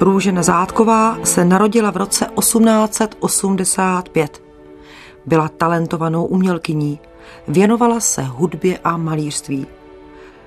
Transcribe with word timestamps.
Růžena 0.00 0.42
Zátková 0.42 1.18
se 1.24 1.44
narodila 1.44 1.90
v 1.90 1.96
roce 1.96 2.26
1885. 2.38 4.42
Byla 5.26 5.48
talentovanou 5.48 6.24
umělkyní, 6.24 7.00
věnovala 7.48 8.00
se 8.00 8.22
hudbě 8.22 8.78
a 8.84 8.96
malířství. 8.96 9.66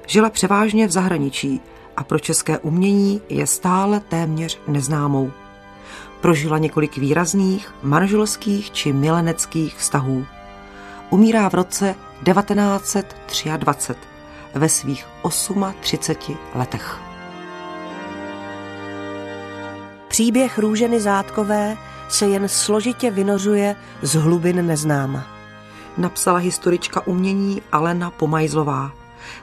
Žila 0.08 0.30
převážně 0.30 0.88
v 0.88 0.92
zahraničí 0.92 1.62
a 1.98 2.04
pro 2.04 2.20
české 2.20 2.60
umění 2.60 3.22
je 3.30 3.48
stále 3.48 4.00
téměř 4.00 4.60
neznámou. 4.68 5.32
Prožila 6.22 6.58
několik 6.58 6.98
výrazných 6.98 7.74
manželských 7.84 8.72
či 8.72 8.94
mileneckých 8.94 9.76
vztahů. 9.76 10.26
Umírá 11.10 11.50
v 11.50 11.54
roce 11.54 11.96
1923 12.24 13.50
ve 14.54 14.70
svých 14.70 15.08
38 15.82 16.38
letech. 16.56 17.13
Příběh 20.14 20.60
Růženy 20.60 21.02
Zátkové 21.02 21.78
se 22.10 22.28
jen 22.28 22.48
složitě 22.48 23.12
vynořuje 23.12 23.76
z 24.02 24.14
hlubin 24.16 24.68
neznáma. 24.68 25.28
Napsala 25.98 26.38
historička 26.38 27.08
umění 27.08 27.62
Alena 27.72 28.12
Pomajzlová. 28.12 28.92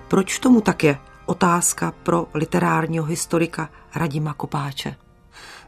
Proč 0.08 0.38
tomu 0.38 0.60
tak 0.60 0.84
je? 0.84 0.98
Otázka 1.26 1.92
pro 2.02 2.26
literárního 2.34 3.04
historika 3.04 3.68
Radima 3.94 4.34
Kopáče. 4.34 4.96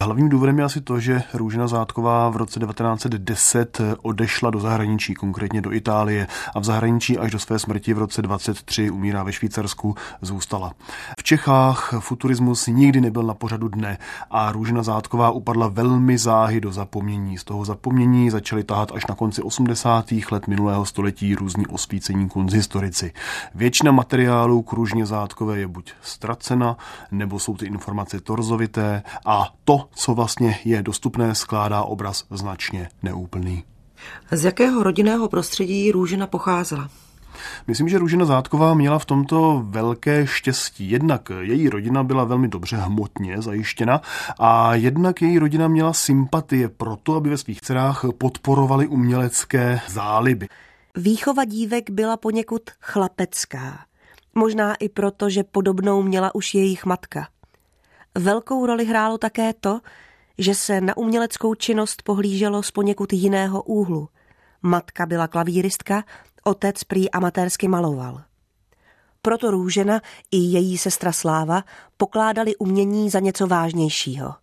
Hlavním 0.03 0.29
důvodem 0.29 0.59
je 0.59 0.65
asi 0.65 0.81
to, 0.81 1.01
že 1.01 1.23
Růžena 1.35 1.69
Zátková 1.69 2.29
v 2.29 2.37
roce 2.37 2.61
1910 2.61 3.81
odešla 4.03 4.51
do 4.51 4.61
zahraničí, 4.61 5.15
konkrétně 5.15 5.61
do 5.61 5.73
Itálie 5.73 6.27
a 6.55 6.61
v 6.61 6.65
zahraničí 6.65 7.19
až 7.19 7.31
do 7.31 7.39
své 7.39 7.59
smrti 7.59 7.95
v 7.95 7.99
roce 7.99 8.23
23 8.23 8.91
umírá 8.91 9.23
ve 9.23 9.33
Švýcarsku, 9.33 9.95
zůstala. 10.21 10.73
V 11.19 11.23
Čechách 11.23 11.95
futurismus 12.01 12.67
nikdy 12.67 13.01
nebyl 13.01 13.23
na 13.23 13.35
pořadu 13.35 13.69
dne 13.69 13.99
a 14.31 14.53
Růžena 14.53 14.83
Zátková 14.83 15.31
upadla 15.31 15.69
velmi 15.69 16.19
záhy 16.19 16.61
do 16.61 16.73
zapomnění. 16.73 17.39
Z 17.39 17.45
toho 17.45 17.65
zapomnění 17.65 18.31
začaly 18.31 18.65
tahat 18.65 18.93
až 18.95 19.07
na 19.07 19.15
konci 19.15 19.43
80. 19.43 20.13
let 20.31 20.49
minulého 20.49 20.87
století 20.87 21.35
různí 21.35 21.67
osvícení 21.67 22.29
kunzhistorici. 22.29 23.13
Většina 23.55 23.93
materiálů 23.93 24.63
k 24.63 24.73
Růžně 24.73 25.07
Zátkové 25.07 25.59
je 25.59 25.67
buď 25.67 25.93
ztracena, 26.03 26.77
nebo 27.11 27.39
jsou 27.39 27.57
ty 27.57 27.67
informace 27.67 28.21
torzovité 28.21 29.03
a 29.27 29.49
to, 29.65 29.89
co 29.95 30.15
vlastně 30.15 30.59
je 30.65 30.83
dostupné, 30.83 31.35
skládá 31.35 31.83
obraz 31.83 32.25
značně 32.31 32.89
neúplný. 33.03 33.65
Z 34.31 34.45
jakého 34.45 34.83
rodinného 34.83 35.29
prostředí 35.29 35.93
Růžena 35.93 36.27
pocházela? 36.27 36.89
Myslím, 37.67 37.89
že 37.89 37.99
Růžena 37.99 38.25
Zátková 38.25 38.75
měla 38.75 38.99
v 38.99 39.05
tomto 39.05 39.63
velké 39.67 40.27
štěstí. 40.27 40.91
Jednak 40.91 41.31
její 41.41 41.69
rodina 41.69 42.05
byla 42.05 42.25
velmi 42.25 42.49
dobře 42.49 42.77
hmotně 42.77 43.43
zajištěna 43.43 44.01
a 44.39 44.75
jednak 44.75 45.23
její 45.23 45.39
rodina 45.39 45.69
měla 45.69 45.93
sympatie 45.93 46.69
pro 46.69 46.97
to, 46.97 47.15
aby 47.15 47.31
ve 47.31 47.39
svých 47.39 47.61
dcerách 47.61 48.05
podporovali 48.19 48.87
umělecké 48.87 49.81
záliby. 49.89 50.49
Výchova 50.97 51.45
dívek 51.45 51.91
byla 51.91 52.17
poněkud 52.17 52.63
chlapecká. 52.81 53.79
Možná 54.35 54.75
i 54.75 54.89
proto, 54.89 55.31
že 55.31 55.45
podobnou 55.45 56.03
měla 56.03 56.35
už 56.35 56.55
jejich 56.55 56.87
matka. 56.87 57.27
Velkou 58.19 58.67
roli 58.67 58.85
hrálo 58.85 59.19
také 59.19 59.53
to, 59.61 59.81
že 60.39 60.55
se 60.55 60.81
na 60.81 60.97
uměleckou 60.97 61.55
činnost 61.55 62.03
pohlíželo 62.03 62.63
z 62.63 62.71
poněkud 62.71 63.13
jiného 63.13 63.63
úhlu. 63.63 64.09
Matka 64.63 65.07
byla 65.07 65.29
klavíristka, 65.29 66.05
otec 66.45 66.85
prý 66.85 67.11
amatérsky 67.11 67.69
maloval. 67.69 68.23
Proto 69.23 69.51
Růžena 69.51 70.01
i 70.31 70.37
její 70.37 70.79
sestra 70.79 71.13
Sláva 71.13 71.65
pokládali 71.97 72.57
umění 72.57 73.11
za 73.11 73.21
něco 73.21 73.47
vážnějšího. 73.47 74.35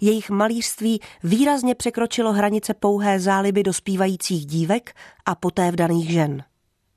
Jejich 0.00 0.30
malířství 0.30 1.00
výrazně 1.22 1.74
překročilo 1.74 2.32
hranice 2.32 2.74
pouhé 2.74 3.20
záliby 3.20 3.62
dospívajících 3.62 4.46
dívek 4.46 4.94
a 5.24 5.34
poté 5.34 5.70
vdaných 5.70 6.10
žen 6.10 6.44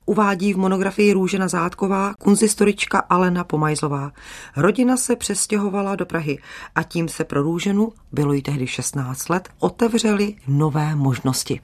uvádí 0.06 0.52
v 0.52 0.58
monografii 0.58 1.12
Růžena 1.12 1.48
Zátková 1.48 2.14
kunzistorička 2.14 2.98
Alena 2.98 3.44
Pomajzlová. 3.44 4.12
Rodina 4.56 4.96
se 4.96 5.16
přestěhovala 5.16 5.96
do 5.96 6.06
Prahy 6.06 6.38
a 6.74 6.82
tím 6.82 7.08
se 7.08 7.24
pro 7.24 7.42
Růženu, 7.42 7.92
bylo 8.12 8.32
jí 8.32 8.42
tehdy 8.42 8.66
16 8.66 9.28
let, 9.28 9.48
otevřely 9.58 10.34
nové 10.48 10.94
možnosti. 10.94 11.60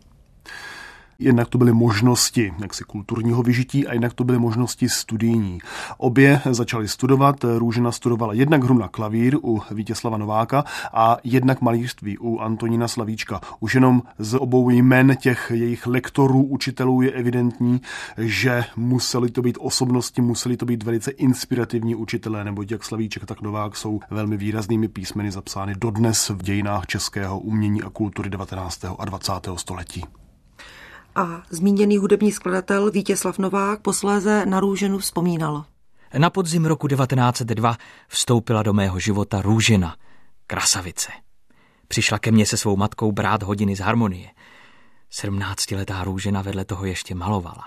Jednak 1.18 1.48
to 1.48 1.58
byly 1.58 1.72
možnosti 1.72 2.54
jaksi 2.58 2.84
kulturního 2.84 3.42
vyžití 3.42 3.86
a 3.86 3.92
jednak 3.92 4.12
to 4.12 4.24
byly 4.24 4.38
možnosti 4.38 4.88
studijní. 4.88 5.58
Obě 5.98 6.40
začaly 6.50 6.88
studovat. 6.88 7.44
Růžena 7.58 7.92
studovala 7.92 8.32
jednak 8.32 8.64
hru 8.64 8.78
na 8.78 8.88
klavír 8.88 9.36
u 9.42 9.62
Vítězslava 9.70 10.16
Nováka 10.16 10.64
a 10.92 11.16
jednak 11.24 11.60
malířství 11.60 12.18
u 12.18 12.38
Antonína 12.38 12.88
Slavíčka. 12.88 13.40
Už 13.60 13.74
jenom 13.74 14.02
z 14.18 14.34
obou 14.34 14.70
jmen 14.70 15.16
těch 15.16 15.52
jejich 15.54 15.86
lektorů, 15.86 16.42
učitelů 16.42 17.02
je 17.02 17.12
evidentní, 17.12 17.80
že 18.18 18.64
museli 18.76 19.30
to 19.30 19.42
být 19.42 19.58
osobnosti, 19.60 20.22
museli 20.22 20.56
to 20.56 20.66
být 20.66 20.82
velice 20.82 21.10
inspirativní 21.10 21.94
učitelé, 21.94 22.44
nebo 22.44 22.64
jak 22.70 22.84
Slavíček, 22.84 23.24
tak 23.24 23.42
Novák 23.42 23.76
jsou 23.76 24.00
velmi 24.10 24.36
výraznými 24.36 24.88
písmeny 24.88 25.30
zapsány 25.30 25.74
dodnes 25.74 26.28
v 26.28 26.42
dějinách 26.42 26.86
českého 26.86 27.38
umění 27.38 27.82
a 27.82 27.90
kultury 27.90 28.30
19. 28.30 28.84
a 28.98 29.04
20. 29.04 29.32
století 29.56 30.04
a 31.16 31.42
zmíněný 31.50 31.98
hudební 31.98 32.32
skladatel 32.32 32.90
Vítězslav 32.90 33.38
Novák 33.38 33.80
posléze 33.80 34.46
na 34.46 34.60
Růženu 34.60 34.98
vzpomínal. 34.98 35.64
Na 36.18 36.30
podzim 36.30 36.64
roku 36.64 36.88
1902 36.88 37.76
vstoupila 38.08 38.62
do 38.62 38.72
mého 38.72 38.98
života 38.98 39.42
Růžena, 39.42 39.96
krasavice. 40.46 41.12
Přišla 41.88 42.18
ke 42.18 42.30
mně 42.30 42.46
se 42.46 42.56
svou 42.56 42.76
matkou 42.76 43.12
brát 43.12 43.42
hodiny 43.42 43.76
z 43.76 43.80
harmonie. 43.80 44.30
Sedmnáctiletá 45.10 46.04
Růžena 46.04 46.42
vedle 46.42 46.64
toho 46.64 46.84
ještě 46.84 47.14
malovala. 47.14 47.64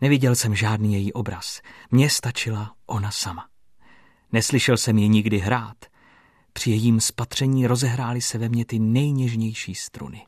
Neviděl 0.00 0.34
jsem 0.34 0.54
žádný 0.54 0.92
její 0.92 1.12
obraz. 1.12 1.60
Mně 1.90 2.10
stačila 2.10 2.72
ona 2.86 3.10
sama. 3.10 3.46
Neslyšel 4.32 4.76
jsem 4.76 4.98
ji 4.98 5.08
nikdy 5.08 5.38
hrát. 5.38 5.76
Při 6.52 6.70
jejím 6.70 7.00
spatření 7.00 7.66
rozehrály 7.66 8.20
se 8.20 8.38
ve 8.38 8.48
mně 8.48 8.64
ty 8.64 8.78
nejněžnější 8.78 9.74
struny. 9.74 10.26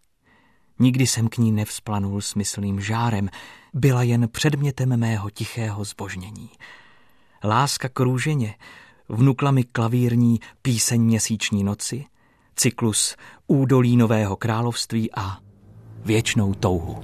Nikdy 0.78 1.06
jsem 1.06 1.28
k 1.28 1.38
ní 1.38 1.52
nevzplanul 1.52 2.20
smyslným 2.20 2.80
žárem, 2.80 3.28
byla 3.74 4.02
jen 4.02 4.28
předmětem 4.28 4.96
mého 4.96 5.30
tichého 5.30 5.84
zbožnění. 5.84 6.50
Láska 7.44 7.88
k 7.88 8.00
růženě 8.00 8.54
vnukla 9.08 9.50
mi 9.50 9.64
klavírní 9.64 10.40
píseň 10.62 11.02
měsíční 11.02 11.64
noci, 11.64 12.04
cyklus 12.56 13.16
Údolí 13.46 13.96
Nového 13.96 14.36
království 14.36 15.10
a 15.14 15.38
věčnou 16.04 16.54
touhu. 16.54 17.02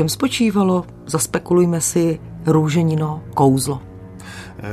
Čem 0.00 0.08
spočívalo, 0.08 0.84
zaspekulujme 1.06 1.80
si, 1.80 2.20
růženino 2.46 3.22
kouzlo? 3.34 3.80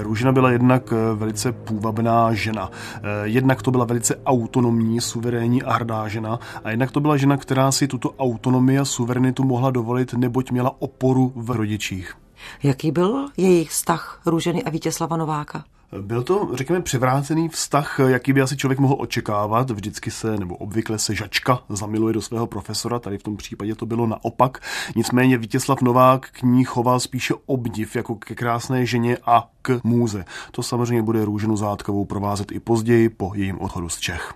Růžena 0.01 0.31
byla 0.31 0.51
jednak 0.51 0.93
eh, 0.93 1.15
velice 1.15 1.51
půvabná 1.51 2.33
žena. 2.33 2.71
Eh, 2.95 2.99
jednak 3.23 3.61
to 3.61 3.71
byla 3.71 3.85
velice 3.85 4.15
autonomní, 4.25 5.01
suverénní 5.01 5.63
a 5.63 5.73
hrdá 5.73 6.07
žena 6.07 6.39
a 6.63 6.69
jednak 6.71 6.91
to 6.91 6.99
byla 6.99 7.17
žena, 7.17 7.37
která 7.37 7.71
si 7.71 7.87
tuto 7.87 8.11
autonomii 8.11 8.79
a 8.79 8.85
suverenitu 8.85 9.43
mohla 9.43 9.71
dovolit, 9.71 10.13
neboť 10.13 10.51
měla 10.51 10.81
oporu 10.81 11.31
v 11.35 11.51
rodičích. 11.51 12.13
Jaký 12.63 12.91
byl 12.91 13.25
jejich 13.37 13.69
vztah 13.69 14.21
Růženy 14.25 14.63
a 14.63 14.69
Vítězslava 14.69 15.17
Nováka? 15.17 15.63
Byl 16.01 16.23
to, 16.23 16.49
řekněme, 16.53 16.81
převrácený 16.81 17.49
vztah, 17.49 17.99
jaký 18.07 18.33
by 18.33 18.41
asi 18.41 18.57
člověk 18.57 18.79
mohl 18.79 18.95
očekávat. 18.99 19.71
Vždycky 19.71 20.11
se, 20.11 20.37
nebo 20.37 20.55
obvykle 20.55 20.99
se 20.99 21.15
žačka 21.15 21.59
zamiluje 21.69 22.13
do 22.13 22.21
svého 22.21 22.47
profesora, 22.47 22.99
tady 22.99 23.17
v 23.17 23.23
tom 23.23 23.37
případě 23.37 23.75
to 23.75 23.85
bylo 23.85 24.07
naopak. 24.07 24.61
Nicméně 24.95 25.37
Vítězslav 25.37 25.81
Novák 25.81 26.29
k 26.31 26.41
ní 26.41 26.63
choval 26.63 26.99
spíše 26.99 27.33
obdiv, 27.45 27.95
jako 27.95 28.15
ke 28.15 28.35
krásné 28.35 28.85
ženě 28.85 29.17
a 29.25 29.49
k 29.61 29.79
můze. 29.83 30.25
To 30.51 30.63
samozřejmě 30.63 31.01
bude 31.01 31.25
Růženu 31.25 31.57
Zátkovou 31.57 32.05
provázet 32.05 32.51
i 32.51 32.59
později 32.59 33.09
po 33.09 33.31
jejím 33.35 33.59
odchodu 33.59 33.89
z 33.89 33.99
Čech. 33.99 34.33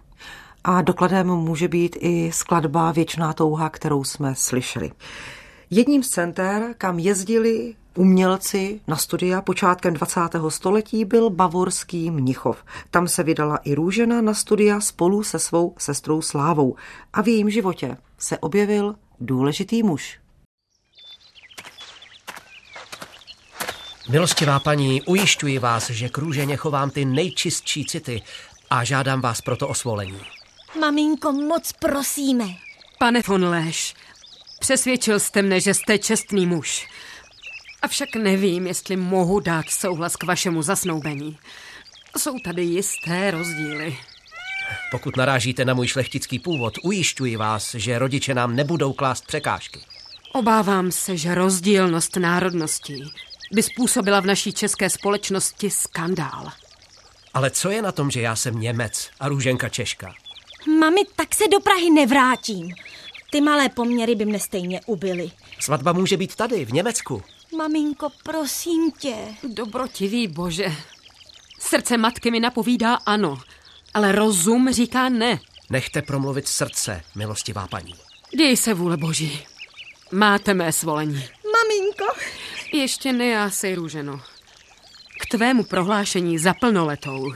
A 0.63 0.81
dokladem 0.81 1.27
může 1.27 1.67
být 1.67 1.97
i 1.99 2.31
skladba 2.31 2.91
Věčná 2.91 3.33
touha, 3.33 3.69
kterou 3.69 4.03
jsme 4.03 4.35
slyšeli. 4.35 4.91
Jedním 5.69 6.03
z 6.03 6.09
center, 6.09 6.75
kam 6.77 6.99
jezdili 6.99 7.75
umělci 7.95 8.81
na 8.87 8.97
studia 8.97 9.41
počátkem 9.41 9.93
20. 9.93 10.19
století 10.49 11.05
byl 11.05 11.29
bavorský 11.29 12.11
Mnichov. 12.11 12.63
Tam 12.91 13.07
se 13.07 13.23
vydala 13.23 13.57
i 13.57 13.75
Růžena 13.75 14.21
na 14.21 14.33
studia 14.33 14.81
spolu 14.81 15.23
se 15.23 15.39
svou 15.39 15.75
sestrou 15.77 16.21
Slávou 16.21 16.75
a 17.13 17.21
v 17.21 17.27
jejím 17.27 17.49
životě 17.49 17.97
se 18.17 18.37
objevil 18.37 18.95
důležitý 19.19 19.83
muž. 19.83 20.19
Milostivá 24.09 24.59
paní, 24.59 25.01
ujišťuji 25.01 25.59
vás, 25.59 25.89
že 25.89 26.09
k 26.09 26.17
růženě 26.17 26.57
chovám 26.57 26.89
ty 26.89 27.05
nejčistší 27.05 27.85
city 27.85 28.21
a 28.69 28.83
žádám 28.83 29.21
vás 29.21 29.41
proto 29.41 29.67
o 29.67 29.73
svolení. 29.73 30.21
Maminko, 30.79 31.31
moc 31.31 31.71
prosíme. 31.71 32.45
Pane 32.99 33.21
von 33.27 33.45
Léš, 33.45 33.95
přesvědčil 34.59 35.19
jste 35.19 35.41
mne, 35.41 35.59
že 35.59 35.73
jste 35.73 35.97
čestný 35.97 36.45
muž. 36.45 36.87
Avšak 37.81 38.15
nevím, 38.15 38.67
jestli 38.67 38.95
mohu 38.95 39.39
dát 39.39 39.69
souhlas 39.69 40.15
k 40.15 40.23
vašemu 40.23 40.61
zasnoubení. 40.61 41.37
Jsou 42.17 42.39
tady 42.39 42.63
jisté 42.63 43.31
rozdíly. 43.31 43.97
Pokud 44.91 45.17
narážíte 45.17 45.65
na 45.65 45.73
můj 45.73 45.87
šlechtický 45.87 46.39
původ, 46.39 46.73
ujišťuji 46.83 47.37
vás, 47.37 47.75
že 47.75 47.99
rodiče 47.99 48.33
nám 48.33 48.55
nebudou 48.55 48.93
klást 48.93 49.27
překážky. 49.27 49.79
Obávám 50.33 50.91
se, 50.91 51.17
že 51.17 51.35
rozdílnost 51.35 52.15
národností 52.15 53.03
by 53.53 53.63
způsobila 53.63 54.19
v 54.19 54.25
naší 54.25 54.53
české 54.53 54.89
společnosti 54.89 55.69
skandál. 55.69 56.51
Ale 57.33 57.51
co 57.51 57.69
je 57.69 57.81
na 57.81 57.91
tom, 57.91 58.11
že 58.11 58.21
já 58.21 58.35
jsem 58.35 58.59
Němec 58.59 59.09
a 59.19 59.27
Růženka 59.27 59.69
Češka? 59.69 60.13
Mami, 60.79 61.01
tak 61.15 61.35
se 61.35 61.43
do 61.47 61.59
Prahy 61.59 61.89
nevrátím. 61.89 62.69
Ty 63.31 63.41
malé 63.41 63.69
poměry 63.69 64.15
by 64.15 64.25
mne 64.25 64.39
stejně 64.39 64.81
ubily. 64.85 65.31
Svatba 65.59 65.93
může 65.93 66.17
být 66.17 66.35
tady, 66.35 66.65
v 66.65 66.73
Německu. 66.73 67.23
Maminko, 67.57 68.09
prosím 68.23 68.91
tě. 68.91 69.15
Dobrotivý 69.43 70.27
bože. 70.27 70.71
Srdce 71.59 71.97
matky 71.97 72.31
mi 72.31 72.39
napovídá 72.39 72.95
ano, 72.95 73.41
ale 73.93 74.11
rozum 74.11 74.69
říká 74.71 75.09
ne. 75.09 75.39
Nechte 75.69 76.01
promluvit 76.01 76.47
srdce, 76.47 77.03
milostivá 77.15 77.67
paní. 77.67 77.95
Děj 78.37 78.57
se 78.57 78.73
vůle 78.73 78.97
boží. 78.97 79.39
Máte 80.11 80.53
mé 80.53 80.71
svolení. 80.71 81.23
Maminko. 81.53 82.05
Ještě 82.73 83.13
nejásej, 83.13 83.75
Růženo. 83.75 84.21
K 85.19 85.25
tvému 85.25 85.63
prohlášení 85.63 86.39
za 86.39 86.53
plnoletou 86.53 87.33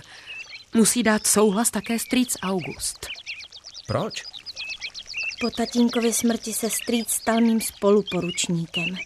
musí 0.74 1.04
dát 1.04 1.28
souhlas 1.28 1.72
také 1.72 2.00
strýc 2.00 2.38
August. 2.42 3.08
Proč? 3.88 4.24
Po 5.42 5.50
tatínkově 5.50 6.14
smrti 6.14 6.54
se 6.54 6.70
strýc 6.70 7.10
stal 7.10 7.42
mým 7.42 7.62
spoluporučníkem. 7.62 8.98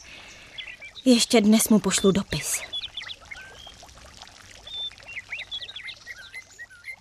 Ještě 1.09 1.41
dnes 1.41 1.69
mu 1.69 1.79
pošlu 1.79 2.11
dopis. 2.11 2.61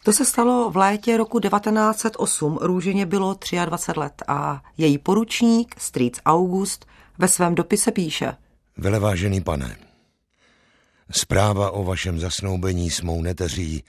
To 0.05 0.12
se 0.12 0.25
stalo 0.25 0.70
v 0.70 0.76
létě 0.76 1.16
roku 1.16 1.40
1908. 1.40 2.58
Růženě 2.60 3.06
bylo 3.06 3.38
23 3.64 4.00
let 4.00 4.22
a 4.28 4.62
její 4.78 4.99
poručník, 4.99 5.75
strýc 5.78 6.20
August, 6.26 6.87
ve 7.19 7.28
svém 7.28 7.55
dopise 7.55 7.93
píše. 7.93 8.37
Velevážený 8.76 9.40
pane, 9.40 9.76
zpráva 11.11 11.70
o 11.70 11.84
vašem 11.84 12.19
zasnoubení 12.19 12.90
s 12.90 13.00
mou 13.00 13.22
neteří 13.22 13.84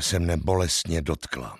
se 0.00 0.18
mne 0.18 0.36
bolestně 0.36 1.02
dotkla. 1.02 1.58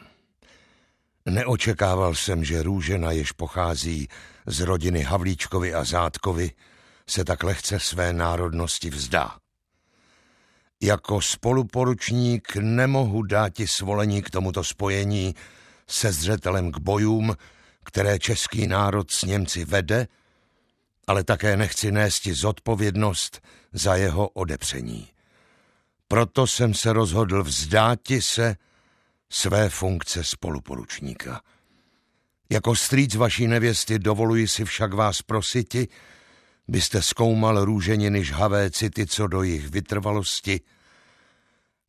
Neočekával 1.27 2.15
jsem, 2.15 2.45
že 2.45 2.63
růžena, 2.63 3.11
jež 3.11 3.33
pochází 3.33 4.09
z 4.47 4.61
rodiny 4.61 5.03
Havlíčkovi 5.03 5.75
a 5.75 5.85
Zátkovi, 5.85 6.51
se 7.11 7.25
tak 7.25 7.43
lehce 7.43 7.81
své 7.81 8.13
národnosti 8.13 8.91
vzdá. 8.91 9.37
Jako 10.83 11.21
spoluporučník 11.21 12.57
nemohu 12.57 13.23
dáti 13.23 13.67
svolení 13.67 14.23
k 14.23 14.31
tomuto 14.31 14.65
spojení 14.65 15.35
se 15.89 16.13
zřetelem 16.13 16.73
k 16.73 16.79
bojům, 16.79 17.37
které 17.85 18.19
český 18.19 18.67
národ 18.67 19.11
s 19.11 19.23
Němci 19.23 19.65
vede, 19.65 20.09
ale 21.07 21.25
také 21.25 21.57
nechci 21.57 21.93
nést 21.93 22.27
zodpovědnost 22.27 23.41
za 23.73 23.95
jeho 23.95 24.29
odepření. 24.29 25.09
Proto 26.09 26.47
jsem 26.47 26.75
se 26.75 26.93
rozhodl 26.93 27.45
vzdáti 27.45 28.23
se 28.23 28.57
své 29.31 29.69
funkce 29.69 30.25
spoluporučníka. 30.25 31.41
Jako 32.51 32.77
strýc 32.77 33.15
vaší 33.15 33.47
nevěsty 33.47 33.99
dovoluji 33.99 34.49
si 34.49 34.65
však 34.65 34.95
vás 34.95 35.23
prositi, 35.23 35.89
byste 36.69 37.03
zkoumal 37.03 37.65
růženiny 37.65 38.25
žhavé 38.25 38.71
city 38.71 39.07
co 39.07 39.27
do 39.27 39.43
jejich 39.43 39.69
vytrvalosti 39.69 40.61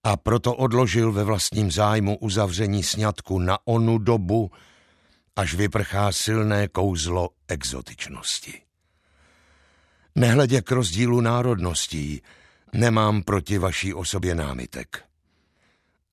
a 0.03 0.17
proto 0.17 0.55
odložil 0.55 1.11
ve 1.11 1.23
vlastním 1.23 1.71
zájmu 1.71 2.17
uzavření 2.17 2.83
sňatku 2.83 3.39
na 3.39 3.57
onu 3.65 3.97
dobu, 3.97 4.51
až 5.35 5.53
vyprchá 5.53 6.11
silné 6.11 6.67
kouzlo 6.67 7.29
exotičnosti. 7.47 8.61
Nehledě 10.15 10.61
k 10.61 10.71
rozdílu 10.71 11.21
národností, 11.21 12.21
nemám 12.73 13.23
proti 13.23 13.57
vaší 13.57 13.93
osobě 13.93 14.35
námitek. 14.35 15.03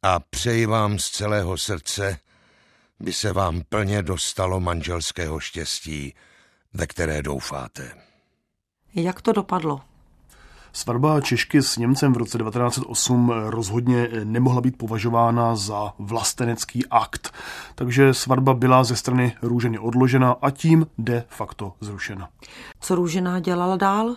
A 0.03 0.21
přeji 0.21 0.67
vám 0.67 0.99
z 0.99 1.11
celého 1.11 1.59
srdce, 1.59 2.19
by 3.01 3.13
se 3.13 3.33
vám 3.33 3.63
plně 3.69 4.03
dostalo 4.03 4.61
manželského 4.61 5.41
štěstí, 5.41 6.15
ve 6.73 6.87
které 6.87 7.23
doufáte. 7.23 7.93
Jak 8.95 9.23
to 9.23 9.33
dopadlo? 9.33 9.81
Svatba 10.73 11.21
Češky 11.21 11.63
s 11.63 11.77
Němcem 11.77 12.13
v 12.13 12.17
roce 12.17 12.39
1908 12.39 13.33
rozhodně 13.47 14.09
nemohla 14.25 14.61
být 14.61 14.79
považována 14.79 15.57
za 15.57 15.93
vlastenecký 15.99 16.87
akt, 16.87 17.35
takže 17.75 18.15
svatba 18.15 18.55
byla 18.55 18.85
ze 18.85 18.97
strany 18.97 19.37
Růženy 19.43 19.79
odložena 19.79 20.37
a 20.43 20.51
tím 20.51 20.87
de 20.99 21.25
facto 21.29 21.73
zrušena. 21.81 22.29
Co 22.81 22.95
Růžena 22.95 23.41
dělala 23.41 23.77
dál? 23.77 24.17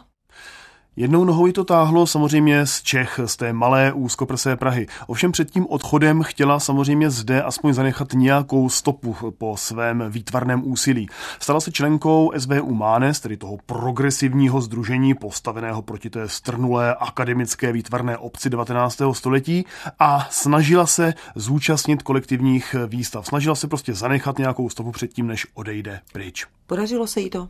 Jednou 0.99 1.25
nohou 1.25 1.47
ji 1.47 1.53
to 1.53 1.63
táhlo 1.63 2.07
samozřejmě 2.07 2.65
z 2.65 2.81
Čech, 2.81 3.19
z 3.25 3.35
té 3.35 3.53
malé 3.53 3.93
úzkoprsé 3.93 4.55
Prahy. 4.55 4.87
Ovšem 5.07 5.31
před 5.31 5.51
tím 5.51 5.65
odchodem 5.69 6.23
chtěla 6.23 6.59
samozřejmě 6.59 7.09
zde 7.09 7.41
aspoň 7.41 7.73
zanechat 7.73 8.13
nějakou 8.13 8.69
stopu 8.69 9.15
po 9.37 9.57
svém 9.57 10.03
výtvarném 10.09 10.61
úsilí. 10.71 11.09
Stala 11.39 11.59
se 11.59 11.71
členkou 11.71 12.31
SVU 12.37 12.73
Mánes, 12.73 13.19
tedy 13.19 13.37
toho 13.37 13.57
progresivního 13.65 14.61
združení 14.61 15.13
postaveného 15.13 15.81
proti 15.81 16.09
té 16.09 16.29
strnulé 16.29 16.95
akademické 16.95 17.71
výtvarné 17.71 18.17
obci 18.17 18.49
19. 18.49 19.01
století 19.11 19.65
a 19.99 20.27
snažila 20.29 20.85
se 20.85 21.13
zúčastnit 21.35 22.03
kolektivních 22.03 22.75
výstav. 22.87 23.27
Snažila 23.27 23.55
se 23.55 23.67
prostě 23.67 23.93
zanechat 23.93 24.37
nějakou 24.37 24.69
stopu 24.69 24.91
před 24.91 25.13
tím, 25.13 25.27
než 25.27 25.47
odejde 25.53 25.99
pryč. 26.13 26.56
Podařilo 26.67 27.07
se 27.07 27.21
jí 27.21 27.29
to? 27.29 27.49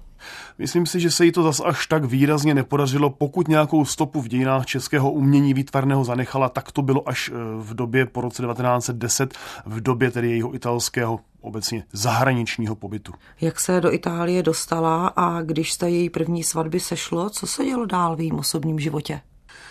Myslím 0.57 0.85
si, 0.85 0.99
že 0.99 1.11
se 1.11 1.25
jí 1.25 1.31
to 1.31 1.43
zas 1.43 1.61
až 1.65 1.87
tak 1.87 2.05
výrazně 2.05 2.53
nepodařilo. 2.53 3.09
Pokud 3.09 3.47
nějakou 3.47 3.85
stopu 3.85 4.21
v 4.21 4.27
dějinách 4.27 4.65
českého 4.65 5.11
umění 5.11 5.53
výtvarného 5.53 6.03
zanechala, 6.03 6.49
tak 6.49 6.71
to 6.71 6.81
bylo 6.81 7.09
až 7.09 7.29
eh, 7.29 7.33
v 7.57 7.73
době 7.73 8.05
po 8.05 8.21
roce 8.21 8.43
1910, 8.43 9.33
v 9.65 9.81
době 9.81 10.11
tedy 10.11 10.29
jejího 10.29 10.55
italského 10.55 11.19
obecně 11.41 11.83
zahraničního 11.93 12.75
pobytu. 12.75 13.13
Jak 13.41 13.59
se 13.59 13.81
do 13.81 13.93
Itálie 13.93 14.43
dostala 14.43 15.07
a 15.07 15.41
když 15.41 15.73
jste 15.73 15.89
její 15.89 16.09
první 16.09 16.43
svatby 16.43 16.79
sešlo, 16.79 17.29
co 17.29 17.47
se 17.47 17.65
dělo 17.65 17.85
dál 17.85 18.15
v 18.15 18.19
jejím 18.19 18.39
osobním 18.39 18.79
životě? 18.79 19.21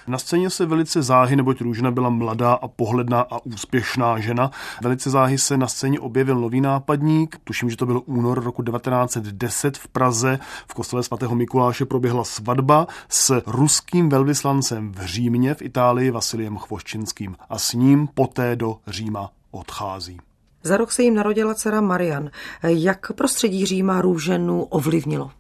Na 0.07 0.19
scéně 0.19 0.51
se 0.51 0.67
velice 0.67 1.03
záhy, 1.03 1.37
neboť 1.37 1.61
Růžena 1.61 1.91
byla 1.91 2.09
mladá 2.09 2.53
a 2.53 2.69
pohledná 2.69 3.21
a 3.21 3.45
úspěšná 3.45 4.19
žena. 4.19 4.51
Velice 4.83 5.11
záhy 5.11 5.39
se 5.39 5.57
na 5.57 5.67
scéně 5.67 6.01
objevil 6.01 6.41
nový 6.41 6.61
nápadník. 6.61 7.37
Tuším, 7.45 7.71
že 7.71 7.77
to 7.77 7.87
byl 7.87 8.03
únor 8.07 8.45
roku 8.45 8.63
1910 8.63 9.79
v 9.79 9.89
Praze. 9.89 10.39
V 10.69 10.75
kostele 10.75 11.03
svatého 11.03 11.35
Mikuláše 11.35 11.85
proběhla 11.85 12.25
svatba 12.25 12.87
s 13.09 13.43
ruským 13.47 14.09
velvyslancem 14.09 14.93
v 14.93 15.07
Římě 15.07 15.55
v 15.55 15.63
Itálii 15.63 16.11
Vasiliem 16.11 16.57
Chvoščinským 16.57 17.37
a 17.49 17.59
s 17.59 17.73
ním 17.73 18.09
poté 18.15 18.57
do 18.57 18.77
Říma 18.87 19.31
odchází. 19.51 20.19
Za 20.63 20.77
rok 20.77 20.93
se 20.93 21.03
jim 21.03 21.15
narodila 21.15 21.55
dcera 21.55 21.81
Marian. 21.81 22.31
Jak 22.63 23.13
prostředí 23.13 23.67
Říma 23.67 24.01
Růženu 24.01 24.63
ovlivnilo? 24.63 25.31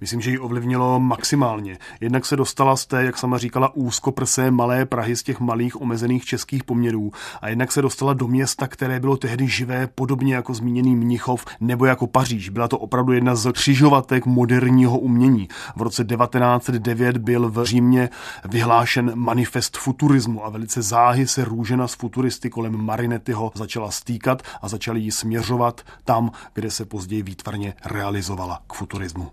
Myslím, 0.00 0.20
že 0.20 0.30
ji 0.30 0.38
ovlivnilo 0.38 1.00
maximálně. 1.00 1.78
Jednak 2.00 2.26
se 2.26 2.36
dostala 2.36 2.76
z 2.76 2.86
té, 2.86 3.04
jak 3.04 3.18
sama 3.18 3.38
říkala, 3.38 3.74
úzkoprsé 3.74 4.50
malé 4.50 4.86
Prahy 4.86 5.16
z 5.16 5.22
těch 5.22 5.40
malých 5.40 5.80
omezených 5.80 6.24
českých 6.24 6.64
poměrů 6.64 7.12
a 7.40 7.48
jednak 7.48 7.72
se 7.72 7.82
dostala 7.82 8.12
do 8.12 8.28
města, 8.28 8.66
které 8.66 9.00
bylo 9.00 9.16
tehdy 9.16 9.48
živé, 9.48 9.86
podobně 9.86 10.34
jako 10.34 10.54
zmíněný 10.54 10.96
Mnichov 10.96 11.44
nebo 11.60 11.86
jako 11.86 12.06
Paříž. 12.06 12.48
Byla 12.48 12.68
to 12.68 12.78
opravdu 12.78 13.12
jedna 13.12 13.34
z 13.34 13.52
křižovatek 13.52 14.26
moderního 14.26 14.98
umění. 14.98 15.48
V 15.76 15.82
roce 15.82 16.04
1909 16.04 17.16
byl 17.16 17.50
v 17.50 17.64
Římě 17.64 18.08
vyhlášen 18.44 19.12
manifest 19.14 19.76
futurismu 19.76 20.44
a 20.44 20.48
velice 20.48 20.82
záhy 20.82 21.26
se 21.26 21.44
růžena 21.44 21.88
z 21.88 21.94
futuristy 21.94 22.50
kolem 22.50 22.76
Marinetyho 22.76 23.52
začala 23.54 23.90
stýkat 23.90 24.42
a 24.62 24.68
začali 24.68 25.00
ji 25.00 25.12
směřovat 25.12 25.80
tam, 26.04 26.30
kde 26.54 26.70
se 26.70 26.84
později 26.84 27.22
výtvarně 27.22 27.74
realizovala 27.84 28.62
k 28.66 28.72
futurismu. 28.72 29.30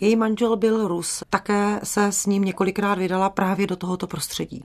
Je 0.00 0.09
Její 0.10 0.16
manžel 0.16 0.56
byl 0.56 0.88
Rus, 0.88 1.22
také 1.30 1.80
se 1.84 2.12
s 2.12 2.26
ním 2.26 2.44
několikrát 2.44 2.98
vydala 2.98 3.30
právě 3.30 3.66
do 3.66 3.76
tohoto 3.76 4.06
prostředí 4.06 4.64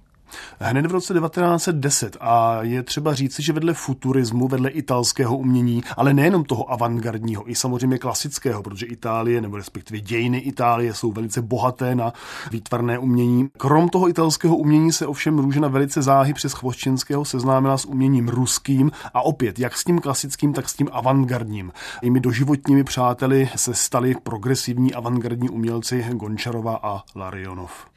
hned 0.59 0.85
v 0.85 0.91
roce 0.91 1.13
1910 1.13 2.17
a 2.19 2.57
je 2.61 2.83
třeba 2.83 3.13
říci, 3.13 3.43
že 3.43 3.53
vedle 3.53 3.73
futurismu, 3.73 4.47
vedle 4.47 4.69
italského 4.69 5.37
umění, 5.37 5.83
ale 5.97 6.13
nejenom 6.13 6.43
toho 6.43 6.71
avantgardního, 6.71 7.51
i 7.51 7.55
samozřejmě 7.55 7.97
klasického, 7.97 8.63
protože 8.63 8.85
Itálie, 8.85 9.41
nebo 9.41 9.57
respektive 9.57 9.99
dějiny 9.99 10.37
Itálie 10.37 10.93
jsou 10.93 11.11
velice 11.11 11.41
bohaté 11.41 11.95
na 11.95 12.13
výtvarné 12.51 12.99
umění. 12.99 13.49
Krom 13.57 13.89
toho 13.89 14.09
italského 14.09 14.55
umění 14.55 14.91
se 14.91 15.07
ovšem 15.07 15.39
Růžena 15.39 15.67
velice 15.67 16.01
záhy 16.01 16.33
přes 16.33 16.53
Chvoščinského 16.53 17.25
seznámila 17.25 17.77
s 17.77 17.85
uměním 17.85 18.27
ruským 18.29 18.91
a 19.13 19.21
opět 19.21 19.59
jak 19.59 19.77
s 19.77 19.83
tím 19.83 19.99
klasickým, 19.99 20.53
tak 20.53 20.69
s 20.69 20.73
tím 20.73 20.89
avantgardním. 20.91 21.71
Jimi 22.01 22.19
doživotními 22.19 22.83
přáteli 22.83 23.49
se 23.55 23.73
stali 23.73 24.15
progresivní 24.23 24.93
avantgardní 24.93 25.49
umělci 25.49 26.05
Gončarova 26.13 26.79
a 26.83 27.03
Larionov. 27.15 27.94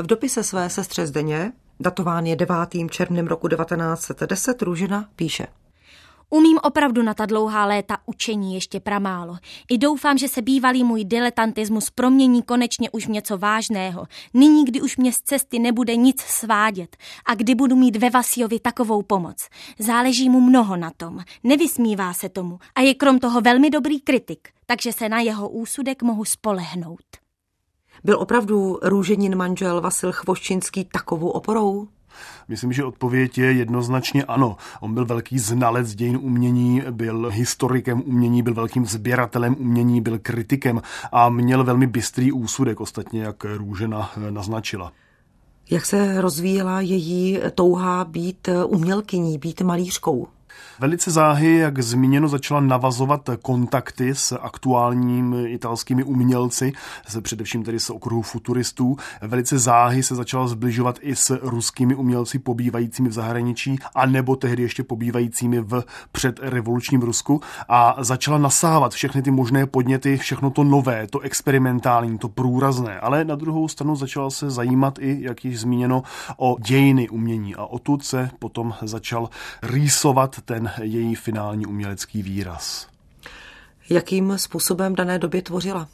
V 0.00 0.06
dopise 0.06 0.42
své 0.42 0.70
sestře 0.70 1.06
Zdeně, 1.06 1.52
datován 1.80 2.26
je 2.26 2.36
9. 2.36 2.56
červnem 2.90 3.26
roku 3.26 3.48
1910, 3.48 4.62
Růžina 4.62 5.08
píše. 5.16 5.46
Umím 6.30 6.58
opravdu 6.62 7.02
na 7.02 7.14
ta 7.14 7.26
dlouhá 7.26 7.66
léta 7.66 7.98
učení 8.06 8.54
ještě 8.54 8.80
pramálo. 8.80 9.36
I 9.70 9.78
doufám, 9.78 10.18
že 10.18 10.28
se 10.28 10.42
bývalý 10.42 10.84
můj 10.84 11.04
diletantismus 11.04 11.90
promění 11.90 12.42
konečně 12.42 12.90
už 12.90 13.06
v 13.06 13.10
něco 13.10 13.38
vážného. 13.38 14.06
Nyní, 14.34 14.64
kdy 14.64 14.80
už 14.80 14.96
mě 14.96 15.12
z 15.12 15.20
cesty 15.20 15.58
nebude 15.58 15.96
nic 15.96 16.20
svádět 16.20 16.96
a 17.26 17.34
kdy 17.34 17.54
budu 17.54 17.76
mít 17.76 17.96
ve 17.96 18.10
Vasiovi 18.10 18.60
takovou 18.60 19.02
pomoc. 19.02 19.48
Záleží 19.78 20.28
mu 20.28 20.40
mnoho 20.40 20.76
na 20.76 20.90
tom, 20.96 21.18
nevysmívá 21.44 22.12
se 22.12 22.28
tomu 22.28 22.58
a 22.74 22.80
je 22.80 22.94
krom 22.94 23.18
toho 23.18 23.40
velmi 23.40 23.70
dobrý 23.70 24.00
kritik, 24.00 24.48
takže 24.66 24.92
se 24.92 25.08
na 25.08 25.20
jeho 25.20 25.48
úsudek 25.48 26.02
mohu 26.02 26.24
spolehnout. 26.24 27.29
Byl 28.04 28.18
opravdu 28.18 28.78
růženin 28.82 29.36
manžel 29.36 29.80
Vasil 29.80 30.12
Chvoščinský 30.12 30.84
takovou 30.84 31.28
oporou? 31.28 31.88
Myslím, 32.48 32.72
že 32.72 32.84
odpověď 32.84 33.38
je 33.38 33.52
jednoznačně 33.52 34.24
ano. 34.24 34.56
On 34.80 34.94
byl 34.94 35.06
velký 35.06 35.38
znalec 35.38 35.94
dějin 35.94 36.18
umění, 36.22 36.82
byl 36.90 37.30
historikem 37.32 38.02
umění, 38.06 38.42
byl 38.42 38.54
velkým 38.54 38.86
sběratelem 38.86 39.56
umění, 39.58 40.00
byl 40.00 40.18
kritikem 40.18 40.82
a 41.12 41.28
měl 41.28 41.64
velmi 41.64 41.86
bystrý 41.86 42.32
úsudek, 42.32 42.80
ostatně 42.80 43.22
jak 43.22 43.44
Růžena 43.44 44.10
naznačila. 44.30 44.92
Jak 45.70 45.86
se 45.86 46.20
rozvíjela 46.20 46.80
její 46.80 47.38
touha 47.54 48.04
být 48.04 48.48
umělkyní, 48.66 49.38
být 49.38 49.60
malířkou? 49.60 50.28
Velice 50.78 51.10
záhy, 51.10 51.56
jak 51.56 51.82
zmíněno, 51.82 52.28
začala 52.28 52.60
navazovat 52.60 53.30
kontakty 53.42 54.14
s 54.14 54.38
aktuálními 54.40 55.50
italskými 55.50 56.04
umělci, 56.04 56.72
se 57.08 57.20
především 57.20 57.64
tedy 57.64 57.80
z 57.80 57.90
okruhu 57.90 58.22
futuristů. 58.22 58.96
Velice 59.22 59.58
záhy 59.58 60.02
se 60.02 60.14
začala 60.14 60.46
zbližovat 60.46 60.98
i 61.00 61.16
s 61.16 61.38
ruskými 61.42 61.94
umělci 61.94 62.38
pobývajícími 62.38 63.08
v 63.08 63.12
zahraničí, 63.12 63.78
a 63.94 64.06
nebo 64.06 64.36
tehdy 64.36 64.62
ještě 64.62 64.82
pobývajícími 64.82 65.60
v 65.60 65.84
předrevolučním 66.12 67.02
Rusku. 67.02 67.40
A 67.68 67.96
začala 67.98 68.38
nasávat 68.38 68.92
všechny 68.92 69.22
ty 69.22 69.30
možné 69.30 69.66
podněty, 69.66 70.16
všechno 70.16 70.50
to 70.50 70.64
nové, 70.64 71.06
to 71.06 71.20
experimentální, 71.20 72.18
to 72.18 72.28
průrazné, 72.28 73.00
ale 73.00 73.24
na 73.24 73.34
druhou 73.34 73.68
stranu 73.68 73.96
začala 73.96 74.30
se 74.30 74.50
zajímat 74.50 74.98
i, 74.98 75.18
jak 75.20 75.44
již 75.44 75.60
zmíněno, 75.60 76.02
o 76.36 76.56
dějiny 76.60 77.08
umění. 77.08 77.54
A 77.54 77.64
odtud 77.64 78.04
se 78.04 78.30
potom 78.38 78.74
začal 78.82 79.28
rýsovat 79.62 80.36
ten 80.50 80.70
její 80.82 81.14
finální 81.14 81.66
umělecký 81.66 82.22
výraz. 82.22 82.86
Jakým 83.90 84.38
způsobem 84.38 84.94
dané 84.94 85.18
době 85.18 85.42
tvořila? 85.42 85.88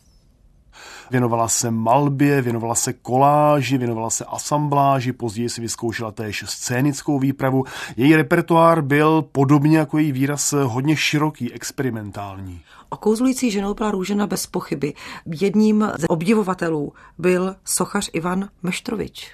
Věnovala 1.10 1.48
se 1.48 1.70
malbě, 1.70 2.42
věnovala 2.42 2.74
se 2.74 2.92
koláži, 2.92 3.78
věnovala 3.78 4.10
se 4.10 4.24
asambláži, 4.24 5.12
později 5.12 5.48
si 5.48 5.60
vyzkoušela 5.60 6.12
též 6.12 6.44
scénickou 6.46 7.18
výpravu. 7.18 7.64
Její 7.96 8.16
repertoár 8.16 8.82
byl 8.82 9.22
podobně 9.22 9.78
jako 9.78 9.98
její 9.98 10.12
výraz 10.12 10.52
hodně 10.52 10.96
široký, 10.96 11.52
experimentální. 11.52 12.60
Okouzlující 12.88 13.50
ženou 13.50 13.74
byla 13.74 13.90
Růžena 13.90 14.26
bez 14.26 14.46
pochyby. 14.46 14.94
Jedním 15.40 15.88
z 15.98 16.04
obdivovatelů 16.08 16.92
byl 17.18 17.56
sochař 17.64 18.10
Ivan 18.12 18.48
Meštrovič. 18.62 19.32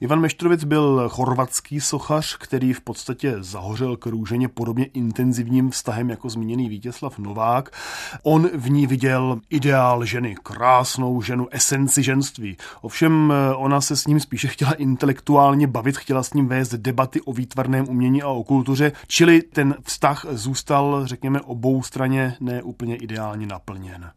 Ivan 0.00 0.20
Meštrovic 0.20 0.64
byl 0.64 1.08
chorvatský 1.08 1.80
sochař, 1.80 2.36
který 2.36 2.72
v 2.72 2.80
podstatě 2.80 3.36
zahořel 3.40 3.96
k 3.96 4.06
růženě 4.06 4.48
podobně 4.48 4.84
intenzivním 4.84 5.70
vztahem 5.70 6.10
jako 6.10 6.28
zmíněný 6.28 6.68
Vítězslav 6.68 7.18
Novák. 7.18 7.76
On 8.22 8.48
v 8.54 8.70
ní 8.70 8.86
viděl 8.86 9.40
ideál 9.50 10.04
ženy, 10.04 10.36
krásnou 10.42 11.22
ženu, 11.22 11.48
esenci 11.50 12.02
ženství. 12.02 12.56
Ovšem 12.80 13.32
ona 13.56 13.80
se 13.80 13.96
s 13.96 14.06
ním 14.06 14.20
spíše 14.20 14.48
chtěla 14.48 14.72
intelektuálně 14.72 15.66
bavit, 15.66 15.96
chtěla 15.96 16.22
s 16.22 16.34
ním 16.34 16.48
vést 16.48 16.74
debaty 16.74 17.20
o 17.20 17.32
výtvarném 17.32 17.88
umění 17.88 18.22
a 18.22 18.28
o 18.28 18.44
kultuře, 18.44 18.92
čili 19.06 19.42
ten 19.42 19.74
vztah 19.82 20.26
zůstal, 20.30 21.06
řekněme, 21.06 21.40
obou 21.40 21.82
straně 21.82 22.36
neúplně 22.40 22.96
ideálně 22.96 23.46
naplněn. 23.46 24.10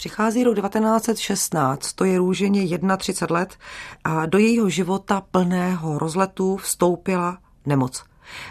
Přichází 0.00 0.44
rok 0.44 0.56
1916, 0.56 1.92
to 1.92 2.04
je 2.04 2.18
růženě 2.18 2.78
31 2.98 3.38
let 3.38 3.56
a 4.04 4.26
do 4.26 4.38
jejího 4.38 4.68
života 4.68 5.20
plného 5.30 5.98
rozletu 5.98 6.56
vstoupila 6.56 7.38
nemoc. 7.66 8.04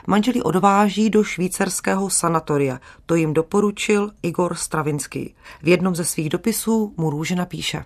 Manželí 0.08 0.41
odváží 0.41 1.10
do 1.10 1.24
švýcarského 1.24 2.10
sanatoria. 2.10 2.79
To 3.06 3.15
jim 3.15 3.34
doporučil 3.34 4.12
Igor 4.24 4.56
Stravinský. 4.56 5.36
V 5.62 5.68
jednom 5.68 5.96
ze 5.96 6.06
svých 6.06 6.29
dopisů 6.29 6.94
mu 6.98 7.10
Růžena 7.10 7.46
píše. 7.46 7.86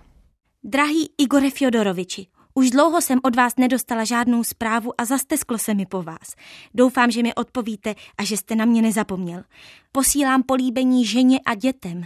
Drahý 0.64 1.10
Igore 1.18 1.50
Fjodoroviči, 1.50 2.26
už 2.54 2.70
dlouho 2.70 3.00
jsem 3.00 3.20
od 3.22 3.36
vás 3.36 3.56
nedostala 3.56 4.04
žádnou 4.04 4.44
zprávu 4.44 5.00
a 5.00 5.04
zastesklo 5.04 5.58
se 5.58 5.74
mi 5.74 5.86
po 5.86 6.02
vás. 6.02 6.34
Doufám, 6.74 7.10
že 7.10 7.22
mi 7.22 7.34
odpovíte 7.34 7.94
a 8.18 8.24
že 8.24 8.36
jste 8.36 8.54
na 8.54 8.64
mě 8.64 8.82
nezapomněl. 8.82 9.44
Posílám 9.92 10.42
políbení 10.42 11.06
ženě 11.06 11.40
a 11.46 11.54
dětem. 11.54 12.04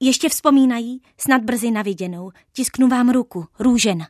Ještě 0.00 0.28
vzpomínají? 0.28 1.02
Snad 1.18 1.42
brzy 1.42 1.70
naviděnou. 1.70 2.30
Tisknu 2.52 2.88
vám 2.88 3.10
ruku. 3.10 3.46
Růžena. 3.58 4.06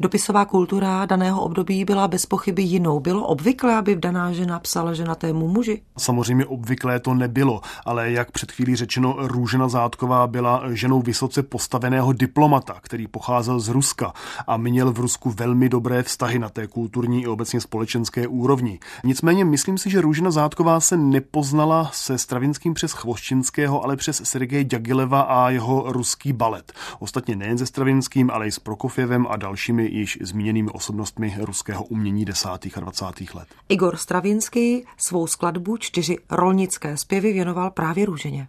Dopisová 0.00 0.44
kultura 0.44 1.06
daného 1.06 1.42
období 1.42 1.84
byla 1.84 2.08
bez 2.08 2.26
pochyby 2.26 2.62
jinou. 2.62 3.00
Bylo 3.00 3.26
obvyklé, 3.26 3.76
aby 3.76 3.96
daná 3.96 4.32
žena 4.32 4.58
psala 4.58 4.94
ženatému 4.94 5.48
muži? 5.48 5.82
Samozřejmě 5.98 6.46
obvyklé 6.46 7.00
to 7.00 7.14
nebylo, 7.14 7.60
ale 7.84 8.10
jak 8.10 8.30
před 8.30 8.52
chvílí 8.52 8.76
řečeno, 8.76 9.16
Růžena 9.18 9.68
Zátková 9.68 10.26
byla 10.26 10.62
ženou 10.70 11.02
vysoce 11.02 11.42
postaveného 11.42 12.12
diplomata, 12.12 12.76
který 12.82 13.06
pocházel 13.06 13.60
z 13.60 13.68
Ruska 13.68 14.12
a 14.46 14.56
měl 14.56 14.92
v 14.92 14.98
Rusku 14.98 15.30
velmi 15.30 15.68
dobré 15.68 16.02
vztahy 16.02 16.38
na 16.38 16.48
té 16.48 16.66
kulturní 16.66 17.22
i 17.22 17.26
obecně 17.26 17.60
společenské 17.60 18.26
úrovni. 18.26 18.78
Nicméně 19.04 19.44
myslím 19.44 19.78
si, 19.78 19.90
že 19.90 20.00
Růžena 20.00 20.30
Zátková 20.30 20.80
se 20.80 20.96
nepoznala 20.96 21.90
se 21.92 22.18
Stravinským 22.18 22.74
přes 22.74 22.92
Chvoščinského, 22.92 23.84
ale 23.84 23.96
přes 23.96 24.20
Sergeje 24.24 24.64
Djagileva 24.64 25.20
a 25.20 25.50
jeho 25.50 25.92
ruský 25.92 26.32
balet. 26.32 26.72
Ostatně 26.98 27.36
nejen 27.36 27.58
se 27.58 27.66
Stravinským, 27.66 28.30
ale 28.30 28.46
i 28.46 28.52
s 28.52 28.58
Prokofjevem 28.58 29.26
a 29.30 29.36
dalšími 29.36 29.87
již 29.88 30.18
zmíněnými 30.20 30.70
osobnostmi 30.70 31.36
ruského 31.40 31.84
umění 31.84 32.24
10. 32.24 32.48
a 32.48 32.80
20. 32.80 33.04
let. 33.34 33.48
Igor 33.68 33.96
Stravinský 33.96 34.84
svou 34.96 35.26
skladbu 35.26 35.76
čtyři 35.76 36.16
rolnické 36.30 36.96
zpěvy 36.96 37.32
věnoval 37.32 37.70
právě 37.70 38.06
růženě. 38.06 38.48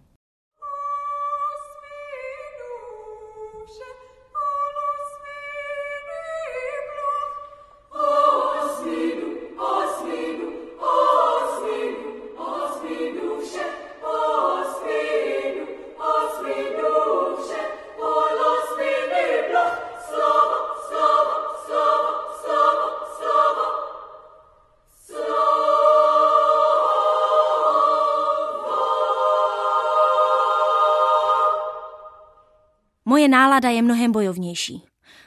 Mnohem 33.90 34.12
bojovnější. 34.12 34.82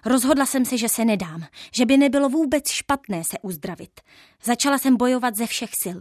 Rozhodla 0.06 0.46
jsem 0.46 0.66
se, 0.66 0.78
že 0.78 0.90
se 0.90 1.06
nedám, 1.06 1.44
že 1.76 1.86
by 1.86 1.98
nebylo 1.98 2.30
vůbec 2.30 2.70
špatné 2.70 3.24
se 3.24 3.38
uzdravit. 3.42 4.02
Začala 4.44 4.78
jsem 4.78 4.98
bojovat 4.98 5.36
ze 5.36 5.48
všech 5.48 5.70
sil. 5.84 6.00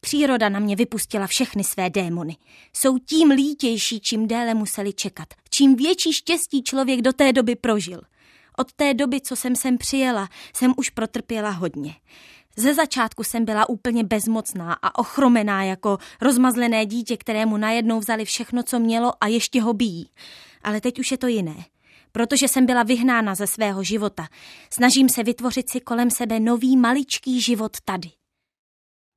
Příroda 0.00 0.48
na 0.48 0.58
mě 0.58 0.76
vypustila 0.76 1.26
všechny 1.26 1.64
své 1.64 1.90
démony. 1.90 2.36
Jsou 2.72 2.98
tím 2.98 3.30
lítější, 3.30 4.00
čím 4.00 4.28
déle 4.28 4.54
museli 4.54 4.92
čekat. 4.92 5.28
Čím 5.50 5.76
větší 5.76 6.12
štěstí 6.12 6.62
člověk 6.62 7.02
do 7.02 7.12
té 7.12 7.32
doby 7.32 7.56
prožil. 7.56 8.00
Od 8.56 8.72
té 8.72 8.94
doby, 8.94 9.20
co 9.20 9.36
jsem 9.36 9.56
sem 9.56 9.78
přijela, 9.78 10.28
jsem 10.56 10.74
už 10.76 10.90
protrpěla 10.90 11.50
hodně. 11.50 11.94
Ze 12.56 12.74
začátku 12.74 13.24
jsem 13.24 13.44
byla 13.44 13.68
úplně 13.68 14.04
bezmocná 14.04 14.72
a 14.82 14.98
ochromená 14.98 15.64
jako 15.64 15.98
rozmazlené 16.20 16.86
dítě, 16.86 17.16
kterému 17.16 17.56
najednou 17.56 18.00
vzali 18.00 18.24
všechno, 18.24 18.62
co 18.62 18.78
mělo 18.78 19.12
a 19.20 19.26
ještě 19.26 19.62
ho 19.62 19.74
bíjí. 19.74 20.10
ale 20.62 20.80
teď 20.80 20.98
už 20.98 21.10
je 21.10 21.18
to 21.18 21.26
jiné. 21.26 21.64
Protože 22.12 22.48
jsem 22.48 22.66
byla 22.66 22.82
vyhnána 22.82 23.34
ze 23.34 23.46
svého 23.46 23.82
života, 23.82 24.26
snažím 24.70 25.08
se 25.08 25.22
vytvořit 25.22 25.70
si 25.70 25.80
kolem 25.80 26.10
sebe 26.10 26.40
nový 26.40 26.76
maličký 26.76 27.40
život 27.40 27.72
tady. 27.84 28.08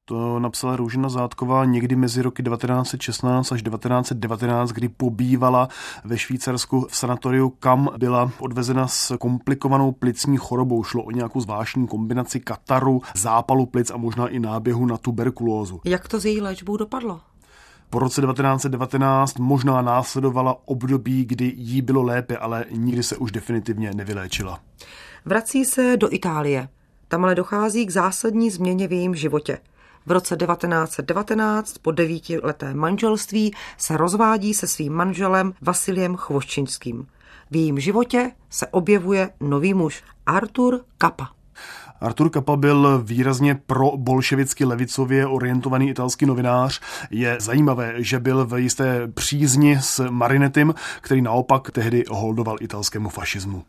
To 0.05 0.39
napsala 0.39 0.75
Růžena 0.75 1.09
Zátková 1.09 1.65
někdy 1.65 1.95
mezi 1.95 2.21
roky 2.21 2.43
1916 2.43 3.51
až 3.51 3.63
1919, 3.63 4.71
kdy 4.71 4.89
pobývala 4.89 5.67
ve 6.03 6.17
Švýcarsku 6.17 6.87
v 6.89 6.95
sanatoriu, 6.95 7.49
kam 7.49 7.89
byla 7.97 8.31
odvezena 8.39 8.87
s 8.87 9.17
komplikovanou 9.17 9.91
plicní 9.91 10.37
chorobou. 10.37 10.83
Šlo 10.83 11.03
o 11.03 11.11
nějakou 11.11 11.39
zvláštní 11.39 11.87
kombinaci 11.87 12.39
kataru, 12.39 13.01
zápalu 13.15 13.65
plic 13.65 13.91
a 13.91 13.97
možná 13.97 14.27
i 14.27 14.39
náběhu 14.39 14.85
na 14.85 14.97
tuberkulózu. 14.97 15.81
Jak 15.85 16.07
to 16.07 16.19
s 16.19 16.25
její 16.25 16.41
léčbou 16.41 16.77
dopadlo? 16.77 17.21
Po 17.91 17.99
roce 17.99 18.21
1919 18.21 19.39
možná 19.39 19.81
následovala 19.81 20.57
období, 20.65 21.25
kdy 21.25 21.53
jí 21.57 21.81
bylo 21.81 22.03
lépe, 22.03 22.37
ale 22.37 22.65
nikdy 22.71 23.03
se 23.03 23.17
už 23.17 23.31
definitivně 23.31 23.91
nevyléčila. 23.95 24.59
Vrací 25.25 25.65
se 25.65 25.97
do 25.97 26.13
Itálie. 26.13 26.69
Tam 27.07 27.23
ale 27.23 27.35
dochází 27.35 27.85
k 27.85 27.91
zásadní 27.91 28.49
změně 28.49 28.87
v 28.87 28.91
jejím 28.91 29.15
životě. 29.15 29.57
V 30.05 30.11
roce 30.11 30.37
1919 30.37 31.77
po 31.77 31.91
devítiletém 31.91 32.77
manželství 32.77 33.53
se 33.77 33.97
rozvádí 33.97 34.53
se 34.53 34.67
svým 34.67 34.93
manželem 34.93 35.53
Vasiliem 35.61 36.15
Chvoščinským. 36.15 37.07
V 37.51 37.55
jejím 37.55 37.79
životě 37.79 38.31
se 38.49 38.67
objevuje 38.67 39.29
nový 39.39 39.73
muž, 39.73 40.03
Artur 40.25 40.81
Kappa. 40.97 41.40
Artur 42.01 42.29
Kappa 42.29 42.55
byl 42.55 43.01
výrazně 43.03 43.55
pro 43.55 43.91
bolševicky 43.97 44.65
levicově 44.65 45.27
orientovaný 45.27 45.89
italský 45.89 46.25
novinář. 46.25 46.81
Je 47.11 47.37
zajímavé, 47.39 47.93
že 47.97 48.19
byl 48.19 48.45
v 48.45 48.61
jisté 48.61 49.07
přízni 49.07 49.77
s 49.81 50.09
Marinetem, 50.09 50.73
který 51.01 51.21
naopak 51.21 51.71
tehdy 51.71 52.03
holdoval 52.09 52.57
italskému 52.61 53.09
fašismu. 53.09 53.63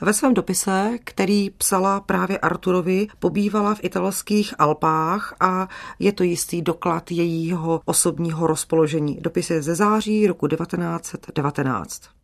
Ve 0.00 0.12
svém 0.12 0.34
dopise, 0.34 0.90
který 1.04 1.50
psala 1.50 2.00
právě 2.00 2.38
Arturovi, 2.38 3.06
pobývala 3.18 3.74
v 3.74 3.84
italských 3.84 4.54
Alpách 4.58 5.34
a 5.40 5.68
je 5.98 6.12
to 6.12 6.22
jistý 6.22 6.62
doklad 6.62 7.10
jejího 7.10 7.80
osobního 7.84 8.46
rozpoložení. 8.46 9.18
Dopis 9.20 9.50
je 9.50 9.62
ze 9.62 9.74
září 9.74 10.26
roku 10.26 10.48
1919. 10.48 12.17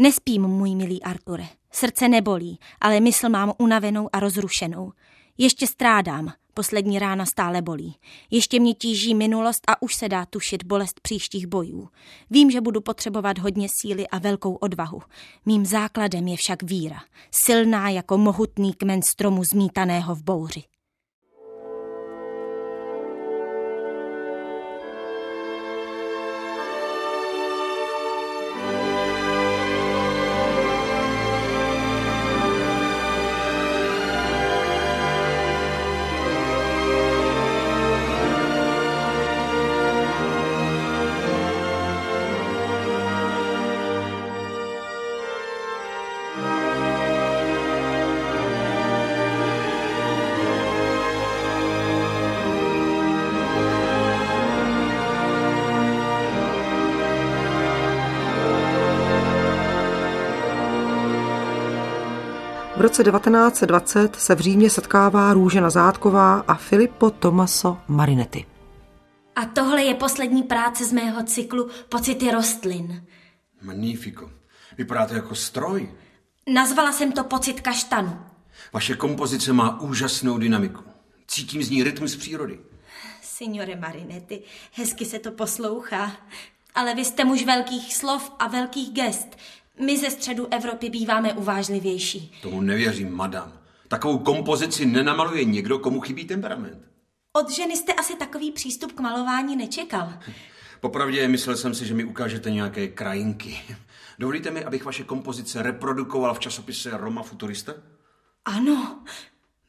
Nespím, 0.00 0.42
můj 0.42 0.74
milý 0.74 1.02
Arture. 1.02 1.46
Srdce 1.72 2.08
nebolí, 2.08 2.58
ale 2.80 3.00
mysl 3.00 3.28
mám 3.28 3.52
unavenou 3.58 4.08
a 4.12 4.20
rozrušenou. 4.20 4.92
Ještě 5.38 5.66
strádám, 5.66 6.32
poslední 6.54 6.98
rána 6.98 7.26
stále 7.26 7.62
bolí. 7.62 7.96
Ještě 8.30 8.60
mě 8.60 8.74
tíží 8.74 9.14
minulost 9.14 9.60
a 9.68 9.82
už 9.82 9.94
se 9.94 10.08
dá 10.08 10.26
tušit 10.26 10.64
bolest 10.64 11.00
příštích 11.00 11.46
bojů. 11.46 11.88
Vím, 12.30 12.50
že 12.50 12.60
budu 12.60 12.80
potřebovat 12.80 13.38
hodně 13.38 13.68
síly 13.70 14.08
a 14.08 14.18
velkou 14.18 14.54
odvahu. 14.54 15.02
Mým 15.46 15.66
základem 15.66 16.28
je 16.28 16.36
však 16.36 16.62
víra, 16.62 16.98
silná 17.30 17.90
jako 17.90 18.18
mohutný 18.18 18.74
kmen 18.74 19.02
stromu 19.02 19.44
zmítaného 19.44 20.14
v 20.14 20.22
bouři. 20.22 20.62
V 62.78 62.80
roce 62.80 63.04
1920 63.04 64.16
se 64.16 64.34
v 64.34 64.40
Římě 64.40 64.70
setkává 64.70 65.32
Růžena 65.32 65.70
Zátková 65.70 66.40
a 66.40 66.54
Filippo 66.54 67.10
Tomaso 67.10 67.78
Marinetti. 67.88 68.46
A 69.36 69.44
tohle 69.44 69.82
je 69.82 69.94
poslední 69.94 70.42
práce 70.42 70.84
z 70.84 70.92
mého 70.92 71.24
cyklu 71.24 71.70
Pocity 71.88 72.30
rostlin. 72.30 73.06
Magnifico. 73.62 74.30
Vypadá 74.78 75.06
to 75.06 75.14
jako 75.14 75.34
stroj. 75.34 75.90
Nazvala 76.52 76.92
jsem 76.92 77.12
to 77.12 77.24
Pocit 77.24 77.60
kaštanu. 77.60 78.20
Vaše 78.72 78.96
kompozice 78.96 79.52
má 79.52 79.80
úžasnou 79.80 80.38
dynamiku. 80.38 80.82
Cítím 81.26 81.62
z 81.62 81.70
ní 81.70 81.82
rytmus 81.82 82.16
přírody. 82.16 82.58
Signore 83.22 83.76
Marinetti, 83.76 84.42
hezky 84.72 85.04
se 85.04 85.18
to 85.18 85.30
poslouchá. 85.30 86.12
Ale 86.74 86.94
vy 86.94 87.04
jste 87.04 87.24
muž 87.24 87.44
velkých 87.44 87.94
slov 87.94 88.32
a 88.38 88.48
velkých 88.48 88.90
gest. 88.90 89.36
My 89.78 89.98
ze 89.98 90.10
středu 90.10 90.46
Evropy 90.50 90.90
býváme 90.90 91.32
uvážlivější. 91.32 92.38
Tomu 92.42 92.60
nevěřím, 92.60 93.16
madam. 93.16 93.52
Takovou 93.88 94.18
kompozici 94.18 94.86
nenamaluje 94.86 95.44
někdo, 95.44 95.78
komu 95.78 96.00
chybí 96.00 96.24
temperament. 96.24 96.82
Od 97.32 97.50
ženy 97.50 97.76
jste 97.76 97.92
asi 97.92 98.16
takový 98.16 98.52
přístup 98.52 98.92
k 98.92 99.00
malování 99.00 99.56
nečekal. 99.56 100.12
Popravdě 100.80 101.28
myslel 101.28 101.56
jsem 101.56 101.74
si, 101.74 101.86
že 101.86 101.94
mi 101.94 102.04
ukážete 102.04 102.50
nějaké 102.50 102.88
krajinky. 102.88 103.60
Dovolíte 104.18 104.50
mi, 104.50 104.64
abych 104.64 104.84
vaše 104.84 105.04
kompozice 105.04 105.62
reprodukoval 105.62 106.34
v 106.34 106.38
časopise 106.38 106.90
Roma 106.96 107.22
Futurista? 107.22 107.74
Ano, 108.44 109.04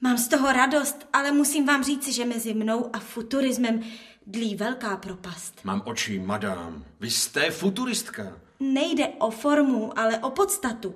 mám 0.02 0.17
z 0.17 0.28
toho 0.28 0.54
radost, 0.54 1.08
ale 1.13 1.32
musím 1.32 1.65
vám 1.65 1.84
říct, 1.84 2.13
že 2.13 2.26
mezi 2.26 2.54
mnou 2.54 2.89
a 2.93 3.00
futurismem 3.00 3.84
dlí 4.28 4.56
velká 4.56 4.98
propast. 4.98 5.60
Mám 5.63 5.82
oči, 5.86 6.19
madám. 6.19 6.84
Vy 7.00 7.10
jste 7.12 7.52
futuristka. 7.52 8.38
Nejde 8.60 9.08
o 9.08 9.32
formu, 9.32 10.00
ale 10.00 10.19
o 10.19 10.30
podstatu. 10.30 10.95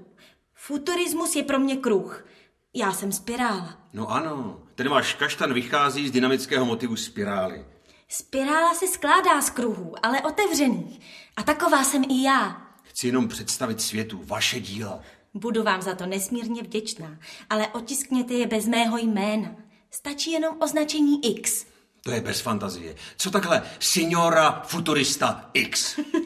Futurismus 0.54 1.36
je 1.36 1.44
pro 1.44 1.60
mě 1.60 1.78
kruh. 1.78 2.26
Já 2.74 2.92
jsem 2.94 3.12
spirála. 3.12 3.78
No 3.94 4.12
ano, 4.12 4.60
ten 4.76 4.90
váš 4.90 5.14
kaštan 5.14 5.54
vychází 5.54 6.08
z 6.08 6.12
dynamického 6.12 6.66
motivu 6.66 6.96
spirály. 6.96 7.66
Spirála 8.08 8.74
se 8.74 8.88
skládá 8.88 9.42
z 9.42 9.50
kruhů, 9.50 9.96
ale 10.04 10.22
otevřených. 10.22 11.00
A 11.38 11.44
taková 11.44 11.84
jsem 11.84 12.04
i 12.04 12.24
já. 12.24 12.68
Chci 12.84 13.08
jenom 13.08 13.28
představit 13.28 13.82
světu 13.82 14.22
vaše 14.26 14.60
díla. 14.60 15.00
Budu 15.34 15.64
vám 15.64 15.82
za 15.82 15.96
to 15.96 16.06
nesmírně 16.06 16.64
vděčná, 16.64 17.18
ale 17.50 17.68
otiskněte 17.68 18.34
je 18.34 18.48
bez 18.48 18.68
mého 18.68 18.98
jména. 18.98 19.56
Stačí 19.92 20.32
jenom 20.32 20.58
označení 20.60 21.26
X. 21.36 21.66
To 22.02 22.12
je 22.12 22.22
bez 22.22 22.42
fantazie. 22.42 22.96
Co 23.18 23.32
takhle 23.32 23.64
signora 23.80 24.64
futurista 24.68 25.50
X? 25.54 26.00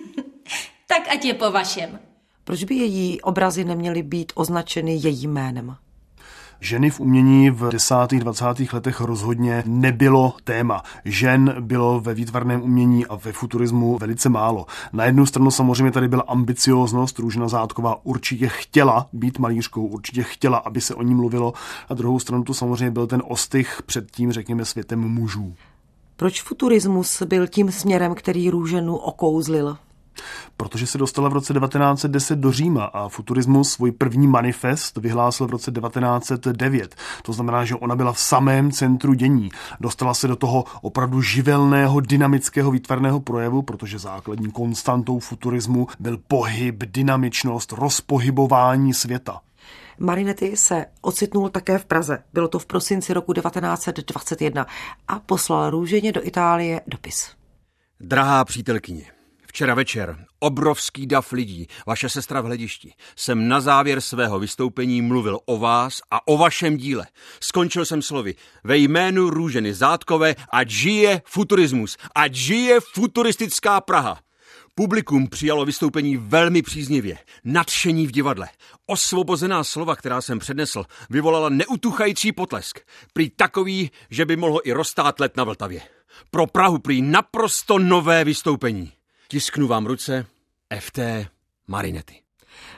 tak 0.88 1.08
ať 1.14 1.26
je 1.26 1.34
po 1.34 1.52
vašem. 1.52 2.00
Proč 2.44 2.64
by 2.64 2.76
její 2.76 3.22
obrazy 3.22 3.64
neměly 3.64 4.04
být 4.04 4.32
označeny 4.36 4.96
jejím 4.96 5.34
jménem? 5.34 5.76
Ženy 6.60 6.90
v 6.90 7.00
umění 7.00 7.50
v 7.50 7.70
desátých, 7.70 8.20
dvacátých 8.20 8.74
letech 8.74 9.02
rozhodně 9.02 9.64
nebylo 9.66 10.34
téma. 10.44 10.84
Žen 11.06 11.56
bylo 11.60 12.00
ve 12.00 12.14
výtvarném 12.14 12.62
umění 12.62 13.06
a 13.06 13.16
ve 13.16 13.32
futurismu 13.32 13.98
velice 13.98 14.30
málo. 14.30 14.66
Na 14.94 15.06
jednu 15.06 15.26
stranu 15.26 15.52
samozřejmě 15.52 15.92
tady 15.92 16.08
byla 16.08 16.24
ambicioznost, 16.28 17.20
Růžena 17.20 17.48
Zátková 17.48 18.06
určitě 18.06 18.48
chtěla 18.48 19.08
být 19.14 19.40
malířkou, 19.40 19.86
určitě 19.86 20.24
chtěla, 20.24 20.58
aby 20.58 20.82
se 20.82 20.96
o 20.96 21.04
ní 21.04 21.16
mluvilo. 21.16 21.54
A 21.90 21.94
druhou 21.94 22.20
stranu 22.20 22.44
tu 22.44 22.54
samozřejmě 22.54 22.92
byl 22.92 23.08
ten 23.08 23.24
ostych 23.28 23.82
před 23.86 24.12
tím, 24.12 24.32
řekněme, 24.32 24.66
světem 24.66 25.00
mužů. 25.00 25.54
Proč 26.16 26.42
futurismus 26.42 27.22
byl 27.22 27.48
tím 27.48 27.72
směrem, 27.72 28.16
který 28.16 28.50
Růženu 28.50 28.96
okouzlil? 28.96 29.78
Protože 30.58 30.88
se 30.88 30.98
dostala 30.98 31.30
v 31.30 31.34
roce 31.34 31.54
1910 31.54 32.40
do 32.40 32.52
Říma 32.52 32.86
a 32.86 33.10
futurismus 33.10 33.72
svůj 33.72 33.92
první 33.92 34.28
manifest 34.28 34.98
vyhlásil 34.98 35.48
v 35.48 35.50
roce 35.50 35.72
1909. 35.72 36.96
To 37.22 37.34
znamená, 37.34 37.66
že 37.66 37.76
ona 37.76 37.96
byla 37.96 38.14
v 38.14 38.20
samém 38.20 38.72
centru 38.72 39.14
dění. 39.14 39.50
Dostala 39.80 40.14
se 40.14 40.28
do 40.28 40.36
toho 40.36 40.66
opravdu 40.82 41.22
živelného, 41.22 42.00
dynamického 42.00 42.72
výtvarného 42.72 43.20
projevu, 43.20 43.62
protože 43.62 44.00
základní 44.00 44.52
konstantou 44.52 45.20
futurismu 45.20 45.88
byl 46.00 46.18
pohyb, 46.28 46.84
dynamičnost, 46.84 47.72
rozpohybování 47.72 48.94
světa. 48.94 49.42
Marinetti 50.00 50.58
se 50.58 50.86
ocitnul 51.02 51.50
také 51.50 51.78
v 51.78 51.86
Praze. 51.86 52.24
Bylo 52.34 52.48
to 52.48 52.60
v 52.60 52.66
prosinci 52.66 53.14
roku 53.14 53.34
1921 53.34 54.68
a 55.08 55.20
poslal 55.20 55.70
růženě 55.70 56.12
do 56.12 56.28
Itálie 56.28 56.82
dopis. 56.88 57.32
Drahá 58.00 58.46
přítelkyně, 58.46 59.04
Včera 59.58 59.74
večer, 59.74 60.26
obrovský 60.40 61.08
dav 61.08 61.32
lidí, 61.32 61.68
vaše 61.88 62.10
sestra 62.10 62.42
v 62.42 62.46
hledišti, 62.46 62.94
jsem 63.16 63.48
na 63.48 63.62
závěr 63.62 64.02
svého 64.02 64.40
vystoupení 64.40 65.02
mluvil 65.02 65.40
o 65.46 65.58
vás 65.58 66.02
a 66.12 66.28
o 66.28 66.38
vašem 66.38 66.78
díle. 66.78 67.08
Skončil 67.40 67.86
jsem 67.86 68.02
slovy 68.02 68.36
ve 68.64 68.78
jménu 68.78 69.30
Růženy 69.30 69.74
Zátkové 69.74 70.36
a 70.52 70.64
žije 70.68 71.22
futurismus, 71.26 71.98
a 72.16 72.28
žije 72.32 72.80
futuristická 72.94 73.82
Praha. 73.82 74.20
Publikum 74.76 75.28
přijalo 75.28 75.66
vystoupení 75.66 76.18
velmi 76.18 76.62
příznivě. 76.62 77.18
Nadšení 77.44 78.08
v 78.08 78.12
divadle. 78.12 78.50
Osvobozená 78.86 79.64
slova, 79.64 79.96
která 79.96 80.22
jsem 80.22 80.40
přednesl, 80.40 80.84
vyvolala 81.10 81.50
neutuchající 81.50 82.32
potlesk. 82.32 82.80
Prý 83.14 83.30
takový, 83.30 83.92
že 84.10 84.26
by 84.26 84.36
mohlo 84.36 84.68
i 84.68 84.72
roztát 84.72 85.20
let 85.20 85.38
na 85.38 85.44
Vltavě. 85.44 85.82
Pro 86.32 86.48
Prahu 86.48 86.80
prý 86.80 87.02
naprosto 87.02 87.80
nové 87.80 88.24
vystoupení. 88.24 88.97
Tisknu 89.30 89.68
vám 89.68 89.86
ruce 89.86 90.26
FT 90.80 91.00
Marinety. 91.68 92.16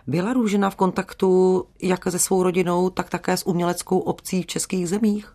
Byla 0.08 0.34
Růžena 0.34 0.70
v 0.70 0.76
kontaktu 0.76 1.64
jak 1.82 2.04
se 2.04 2.20
svou 2.20 2.44
rodinou, 2.44 2.90
tak 2.90 3.10
také 3.10 3.38
s 3.38 3.48
uměleckou 3.48 4.00
obcí 4.00 4.42
v 4.42 4.46
českých 4.46 4.90
zemích? 4.90 5.34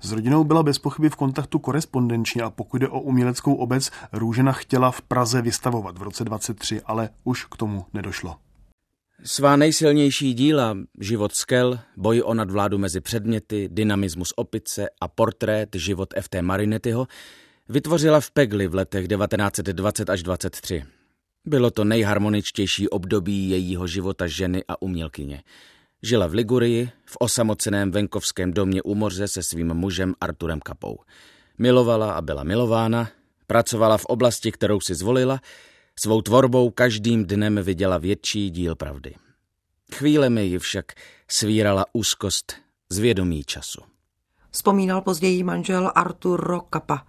S 0.00 0.12
rodinou 0.12 0.44
byla 0.44 0.62
bez 0.62 0.78
pochyby 0.78 1.10
v 1.10 1.16
kontaktu 1.16 1.58
korespondenčně 1.58 2.42
a 2.42 2.50
pokud 2.50 2.78
jde 2.78 2.88
o 2.88 3.00
uměleckou 3.00 3.54
obec, 3.54 3.90
Růžena 4.12 4.52
chtěla 4.52 4.90
v 4.90 5.02
Praze 5.02 5.42
vystavovat 5.42 5.98
v 5.98 6.02
roce 6.02 6.24
23, 6.24 6.80
ale 6.84 7.08
už 7.24 7.44
k 7.44 7.56
tomu 7.56 7.86
nedošlo. 7.92 8.36
Svá 9.24 9.56
nejsilnější 9.56 10.34
díla, 10.34 10.76
Život 11.00 11.34
skel, 11.34 11.78
Boj 11.96 12.22
o 12.24 12.34
nadvládu 12.34 12.78
mezi 12.78 13.00
předměty, 13.00 13.68
Dynamismus 13.72 14.32
opice 14.36 14.88
a 15.00 15.08
portrét 15.08 15.68
Život 15.74 16.08
F.T. 16.16 16.42
Marinetyho, 16.42 17.06
vytvořila 17.70 18.20
v 18.20 18.30
Pegli 18.30 18.66
v 18.66 18.74
letech 18.74 19.08
1920 19.08 20.10
až 20.10 20.22
23. 20.22 20.84
Bylo 21.44 21.70
to 21.70 21.84
nejharmoničtější 21.84 22.88
období 22.88 23.50
jejího 23.50 23.86
života 23.86 24.26
ženy 24.26 24.64
a 24.68 24.82
umělkyně. 24.82 25.42
Žila 26.02 26.26
v 26.26 26.34
Ligurii, 26.34 26.90
v 27.04 27.16
osamoceném 27.20 27.90
venkovském 27.90 28.52
domě 28.52 28.82
u 28.82 28.94
moře 28.94 29.28
se 29.28 29.42
svým 29.42 29.74
mužem 29.74 30.14
Arturem 30.20 30.60
Kapou. 30.60 30.98
Milovala 31.58 32.12
a 32.12 32.20
byla 32.20 32.44
milována, 32.44 33.08
pracovala 33.46 33.98
v 33.98 34.04
oblasti, 34.04 34.52
kterou 34.52 34.80
si 34.80 34.94
zvolila, 34.94 35.40
svou 35.98 36.22
tvorbou 36.22 36.70
každým 36.70 37.26
dnem 37.26 37.60
viděla 37.62 37.98
větší 37.98 38.50
díl 38.50 38.76
pravdy. 38.76 39.14
Chvílemi 39.94 40.44
ji 40.44 40.58
však 40.58 40.92
svírala 41.28 41.84
úzkost 41.92 42.52
zvědomí 42.88 43.44
času. 43.44 43.80
Vzpomínal 44.50 45.00
později 45.00 45.42
manžel 45.42 45.92
Arturo 45.94 46.60
Kapa. 46.60 47.06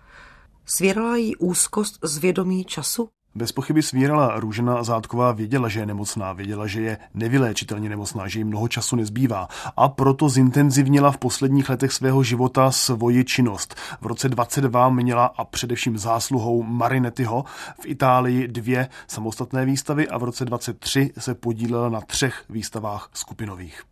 Svírala 0.65 1.17
jí 1.17 1.35
úzkost 1.35 1.99
zvědomí 2.03 2.65
času? 2.65 3.09
Bez 3.35 3.51
pochyby 3.51 3.83
svírala 3.83 4.39
Růžena 4.39 4.83
Zátková 4.83 5.31
věděla, 5.31 5.69
že 5.69 5.79
je 5.79 5.85
nemocná, 5.85 6.33
věděla, 6.33 6.67
že 6.67 6.81
je 6.81 6.97
nevyléčitelně 7.13 7.89
nemocná, 7.89 8.27
že 8.27 8.39
jí 8.39 8.43
mnoho 8.43 8.67
času 8.67 8.95
nezbývá 8.95 9.47
a 9.77 9.89
proto 9.89 10.29
zintenzivnila 10.29 11.11
v 11.11 11.17
posledních 11.17 11.69
letech 11.69 11.91
svého 11.91 12.23
života 12.23 12.71
svoji 12.71 13.23
činnost. 13.23 13.75
V 14.01 14.05
roce 14.05 14.29
22 14.29 14.89
měla 14.89 15.25
a 15.25 15.45
především 15.45 15.97
zásluhou 15.97 16.63
Marinetyho 16.63 17.45
v 17.81 17.85
Itálii 17.85 18.47
dvě 18.47 18.89
samostatné 19.07 19.65
výstavy 19.65 20.07
a 20.07 20.17
v 20.17 20.23
roce 20.23 20.45
23 20.45 21.13
se 21.17 21.35
podílela 21.35 21.89
na 21.89 22.01
třech 22.01 22.43
výstavách 22.49 23.09
skupinových. 23.13 23.83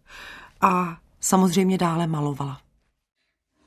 A 0.62 0.98
samozřejmě 1.20 1.78
dále 1.78 2.08
malovala. 2.08 2.60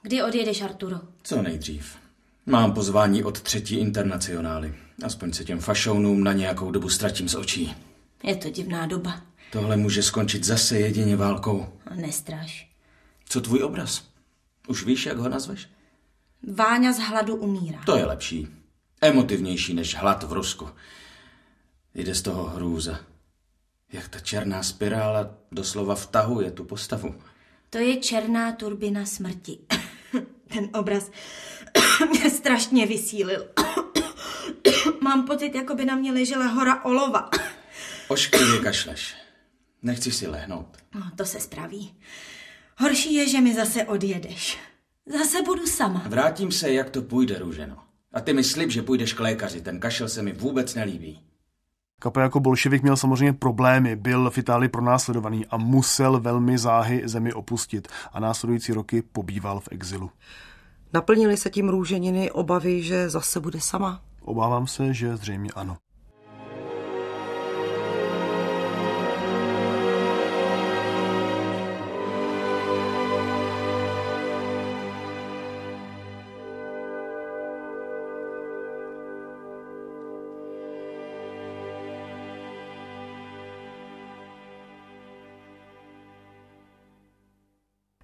Kdy 0.03 0.23
odjedeš, 0.23 0.63
Arturo? 0.63 0.97
Co 1.23 1.43
nejdřív. 1.43 2.02
Mám 2.47 2.73
pozvání 2.73 3.25
od 3.25 3.41
třetí 3.41 3.77
internacionály. 3.77 4.75
Aspoň 5.05 5.33
se 5.33 5.45
těm 5.45 5.61
fašounům 5.61 6.25
na 6.25 6.33
nějakou 6.33 6.71
dobu 6.71 6.89
ztratím 6.89 7.29
z 7.29 7.35
očí. 7.35 7.75
Je 8.23 8.37
to 8.37 8.51
divná 8.51 8.87
doba. 8.87 9.23
Tohle 9.53 9.77
může 9.77 10.03
skončit 10.03 10.45
zase 10.45 10.79
jedině 10.79 11.17
válkou. 11.17 11.67
Nestráš. 11.95 12.71
Co 13.25 13.41
tvůj 13.41 13.63
obraz? 13.63 14.05
Už 14.69 14.85
víš, 14.85 15.07
jak 15.07 15.19
ho 15.19 15.29
nazveš? 15.29 15.69
Váňa 16.55 16.93
z 16.93 16.99
hladu 16.99 17.37
umírá. 17.37 17.81
To 17.87 17.97
je 17.97 18.05
lepší. 18.05 18.49
Emotivnější 19.01 19.75
než 19.75 19.95
hlad 19.95 20.23
v 20.23 20.33
Rusku. 20.33 20.69
Jde 21.95 22.15
z 22.15 22.23
toho 22.23 22.45
hrůza. 22.45 23.01
Jak 23.93 24.09
ta 24.09 24.19
černá 24.19 24.63
spirála 24.63 25.35
doslova 25.53 25.95
vtahuje 25.95 26.51
tu 26.51 26.65
postavu. 26.65 27.15
To 27.71 27.79
je 27.79 27.97
černá 27.97 28.53
turbina 28.53 29.07
smrti. 29.07 29.59
Ten 30.53 30.69
obraz 30.75 31.11
mě 32.11 32.31
strašně 32.31 32.87
vysílil. 32.87 33.47
Mám 35.01 35.27
pocit, 35.27 35.55
jako 35.55 35.75
by 35.75 35.85
na 35.85 35.97
mě 35.97 36.13
ležela 36.13 36.47
hora 36.47 36.85
olova. 36.85 37.31
Ošklivě 38.09 38.61
kašleš. 38.61 39.15
Nechci 39.83 40.13
si 40.13 40.27
lehnout. 40.27 40.77
No, 40.95 41.03
to 41.17 41.25
se 41.25 41.41
spraví. 41.41 41.95
Horší 42.79 43.15
je, 43.15 43.29
že 43.29 43.41
mi 43.41 43.55
zase 43.55 43.85
odjedeš. 43.85 44.59
Zase 45.19 45.43
budu 45.43 45.67
sama. 45.67 46.03
Vrátím 46.07 46.53
se, 46.53 46.73
jak 46.73 46.91
to 46.91 47.03
půjde, 47.03 47.39
Růženo. 47.39 47.77
A 48.13 48.21
ty 48.21 48.33
mi 48.33 48.45
slib, 48.45 48.71
že 48.71 48.83
půjdeš 48.83 49.13
k 49.13 49.21
lékaři. 49.21 49.61
Ten 49.61 49.81
kašel 49.81 50.09
se 50.09 50.23
mi 50.23 50.33
vůbec 50.33 50.75
nelíbí. 50.75 51.21
Kapa 52.03 52.21
jako 52.21 52.41
bolševik 52.41 52.83
měl 52.83 52.97
samozřejmě 52.97 53.33
problémy, 53.33 53.97
byl 53.97 54.31
v 54.31 54.39
Itálii 54.39 54.69
pronásledovaný 54.69 55.47
a 55.47 55.57
musel 55.57 56.21
velmi 56.21 56.59
záhy 56.59 57.03
zemi 57.05 57.33
opustit 57.33 57.89
a 58.13 58.21
následující 58.21 58.73
roky 58.73 59.03
pobýval 59.03 59.61
v 59.61 59.69
exilu. 59.71 60.11
Naplnili 60.93 61.37
se 61.37 61.51
tím 61.51 61.69
růženiny 61.69 62.31
obavy, 62.31 62.83
že 62.83 63.11
zase 63.11 63.41
bude 63.41 63.61
sama? 63.61 64.03
Obávám 64.21 64.67
se, 64.67 64.95
že 64.95 65.17
zřejmě 65.17 65.51
ano. 65.55 65.77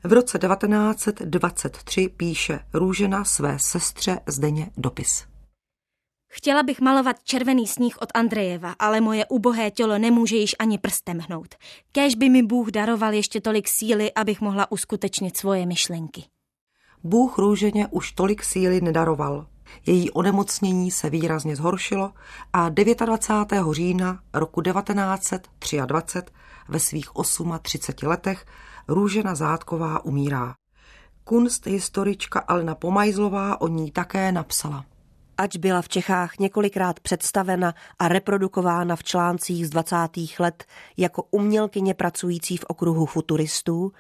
V 0.09 0.13
roce 0.13 0.39
1923 0.39 2.09
píše 2.09 2.61
Růžena 2.73 3.25
své 3.25 3.59
sestře 3.61 4.21
Zdeně 4.27 4.71
dopis. 4.77 5.25
Chtěla 6.29 6.63
bych 6.63 6.81
malovat 6.81 7.17
červený 7.25 7.67
sníh 7.67 7.99
od 8.01 8.09
Andrejeva, 8.15 8.75
ale 8.79 9.01
moje 9.01 9.27
ubohé 9.27 9.71
tělo 9.71 9.99
nemůže 9.99 10.37
již 10.37 10.57
ani 10.59 10.79
prstem 10.79 11.19
hnout. 11.19 11.55
Kéž 11.93 12.15
by 12.15 12.29
mi 12.29 12.43
Bůh 12.43 12.69
daroval 12.69 13.13
ještě 13.13 13.41
tolik 13.41 13.69
síly, 13.69 14.13
abych 14.13 14.41
mohla 14.41 14.73
uskutečnit 14.73 15.37
svoje 15.37 15.67
myšlenky. 15.67 16.25
Bůh 17.05 17.39
Růženě 17.39 17.87
už 17.91 18.13
tolik 18.13 18.45
síly 18.45 18.81
nedaroval. 18.81 19.47
Její 19.87 20.11
onemocnění 20.11 20.91
se 20.91 21.11
výrazně 21.11 21.57
zhoršilo 21.57 22.13
a 22.53 22.69
29. 22.69 23.65
října 23.73 24.21
roku 24.35 24.63
1923 24.63 25.81
ve 26.69 26.81
svých 26.81 27.09
38 27.63 28.09
letech 28.09 28.47
Růžena 28.89 29.35
Zátková 29.35 30.05
umírá. 30.05 30.55
Kunst 31.25 31.67
historička 31.67 32.41
Alena 32.41 32.75
Pomajzlová 32.75 33.61
o 33.61 33.69
ní 33.69 33.91
také 33.91 34.33
napsala. 34.33 34.85
Ač 35.37 35.57
byla 35.57 35.83
v 35.83 35.89
Čechách 35.89 36.39
několikrát 36.39 37.01
představena 37.01 37.75
a 37.99 38.09
reprodukována 38.09 38.97
v 38.97 39.05
článcích 39.05 39.67
z 39.67 39.71
20. 39.71 39.97
let 40.39 40.65
jako 40.97 41.23
umělkyně 41.31 41.95
pracující 41.95 42.57
v 42.57 42.65
okruhu 42.69 43.07
futuristů, 43.07 43.93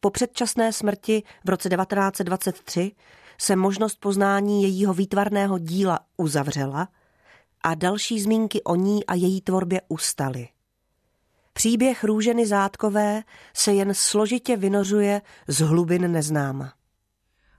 po 0.00 0.10
předčasné 0.10 0.72
smrti 0.72 1.22
v 1.44 1.48
roce 1.48 1.68
1923 1.68 2.92
se 3.38 3.56
možnost 3.56 4.00
poznání 4.00 4.62
jejího 4.62 4.94
výtvarného 4.94 5.58
díla 5.58 5.98
uzavřela 6.16 6.88
a 7.62 7.74
další 7.74 8.20
zmínky 8.20 8.62
o 8.62 8.74
ní 8.74 9.06
a 9.06 9.14
její 9.14 9.40
tvorbě 9.40 9.80
ustaly. 9.88 10.48
Příběh 11.56 12.04
Růženy 12.04 12.46
Zátkové 12.46 13.22
se 13.54 13.72
jen 13.72 13.94
složitě 13.94 14.56
vynořuje 14.56 15.22
z 15.48 15.60
hlubin 15.60 16.12
neznáma. 16.12 16.72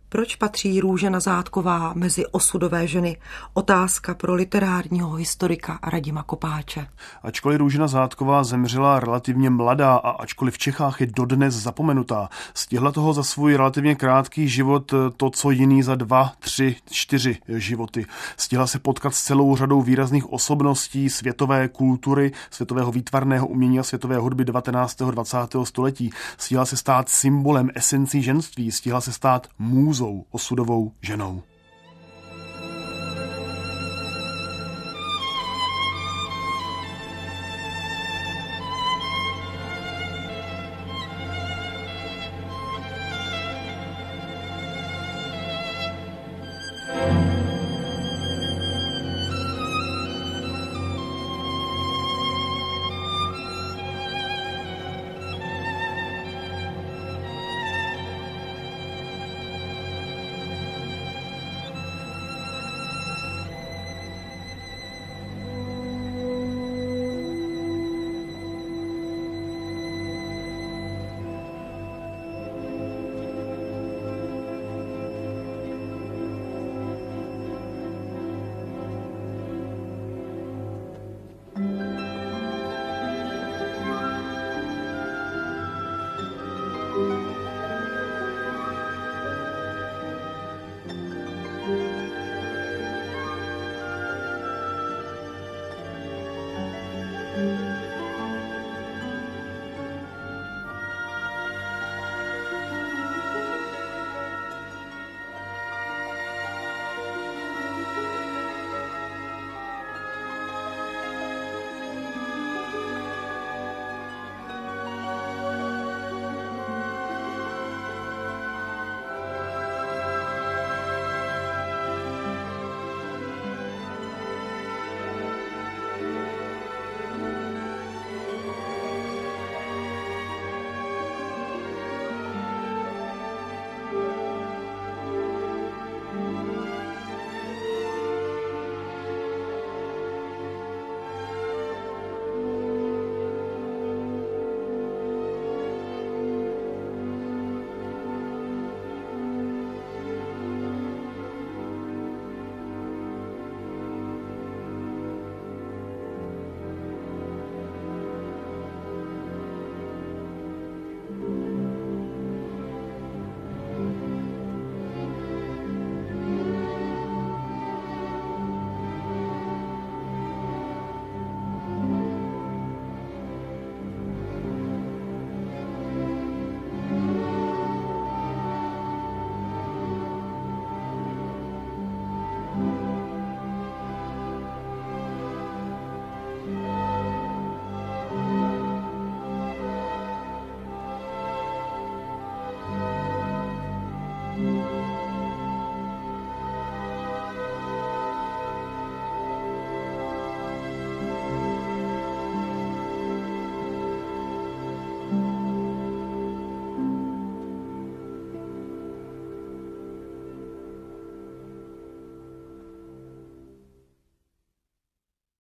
Proč 0.09 0.35
patří 0.35 0.79
Růžena 0.79 1.19
Zátková 1.19 1.93
mezi 1.95 2.25
osudové 2.25 2.87
ženy? 2.87 3.17
Otázka 3.53 4.13
pro 4.13 4.33
literárního 4.33 5.13
historika 5.13 5.79
Radima 5.83 6.23
Kopáče. 6.23 6.87
Ačkoliv 7.23 7.59
Růžena 7.59 7.87
Zátková 7.87 8.43
zemřela 8.43 8.99
relativně 8.99 9.49
mladá 9.49 9.95
a 9.95 10.09
ačkoliv 10.09 10.53
v 10.53 10.57
Čechách 10.57 11.01
je 11.01 11.07
dodnes 11.07 11.53
zapomenutá, 11.53 12.29
stihla 12.53 12.91
toho 12.91 13.13
za 13.13 13.23
svůj 13.23 13.55
relativně 13.55 13.95
krátký 13.95 14.49
život 14.49 14.93
to, 15.17 15.29
co 15.29 15.51
jiný 15.51 15.83
za 15.83 15.95
dva, 15.95 16.31
tři, 16.39 16.75
čtyři 16.91 17.37
životy. 17.47 18.05
Stihla 18.37 18.67
se 18.67 18.79
potkat 18.79 19.15
s 19.15 19.23
celou 19.23 19.55
řadou 19.55 19.81
výrazných 19.81 20.33
osobností 20.33 21.09
světové 21.09 21.67
kultury, 21.67 22.31
světového 22.49 22.91
výtvarného 22.91 23.47
umění 23.47 23.79
a 23.79 23.83
světové 23.83 24.17
hudby 24.17 24.45
19. 24.45 24.97
20. 24.97 25.37
století. 25.63 26.09
Stihla 26.37 26.65
se 26.65 26.77
stát 26.77 27.09
symbolem 27.09 27.69
esencí 27.75 28.23
ženství, 28.23 28.71
stihla 28.71 29.01
se 29.01 29.13
stát 29.13 29.47
můzou, 29.97 30.25
osudovou 30.31 30.91
ženou. 31.01 31.43